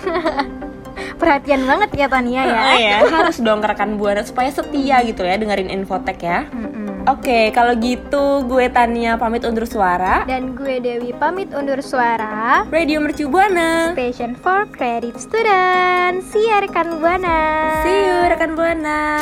Perhatian 1.20 1.64
banget 1.68 1.90
ya 1.96 2.06
Tania 2.08 2.42
ya. 2.44 2.60
Oh, 2.60 2.76
iya, 2.76 2.96
harus 3.04 3.38
dong 3.40 3.60
rekan 3.60 4.00
buana 4.00 4.24
supaya 4.24 4.48
setia 4.52 5.04
gitu 5.04 5.24
ya 5.24 5.36
dengerin 5.36 5.68
infotek 5.68 6.18
ya. 6.20 6.48
Mm-hmm. 6.48 7.08
Oke, 7.08 7.24
okay, 7.24 7.44
kalau 7.56 7.72
gitu 7.80 8.44
gue 8.44 8.68
Tania 8.68 9.16
pamit 9.16 9.44
undur 9.48 9.64
suara 9.64 10.28
dan 10.28 10.52
gue 10.52 10.84
Dewi 10.84 11.16
pamit 11.16 11.48
undur 11.56 11.80
suara. 11.80 12.68
Radio 12.68 13.00
Mercu 13.00 13.28
Buana. 13.32 13.96
Station 13.96 14.36
for 14.36 14.68
Credit 14.68 15.16
Student. 15.16 16.20
See 16.28 16.44
ya 16.44 16.60
rekan 16.60 17.00
buana. 17.00 17.40
See 17.84 18.00
you 18.04 18.16
rekan 18.28 18.52
buana. 18.52 19.16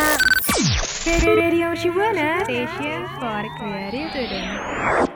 Radio 1.22 1.70
Mercu 1.70 1.90
Buana. 1.94 2.42
Station 2.42 3.00
for 3.22 3.42
Credit 3.62 4.06
Student. 4.10 5.07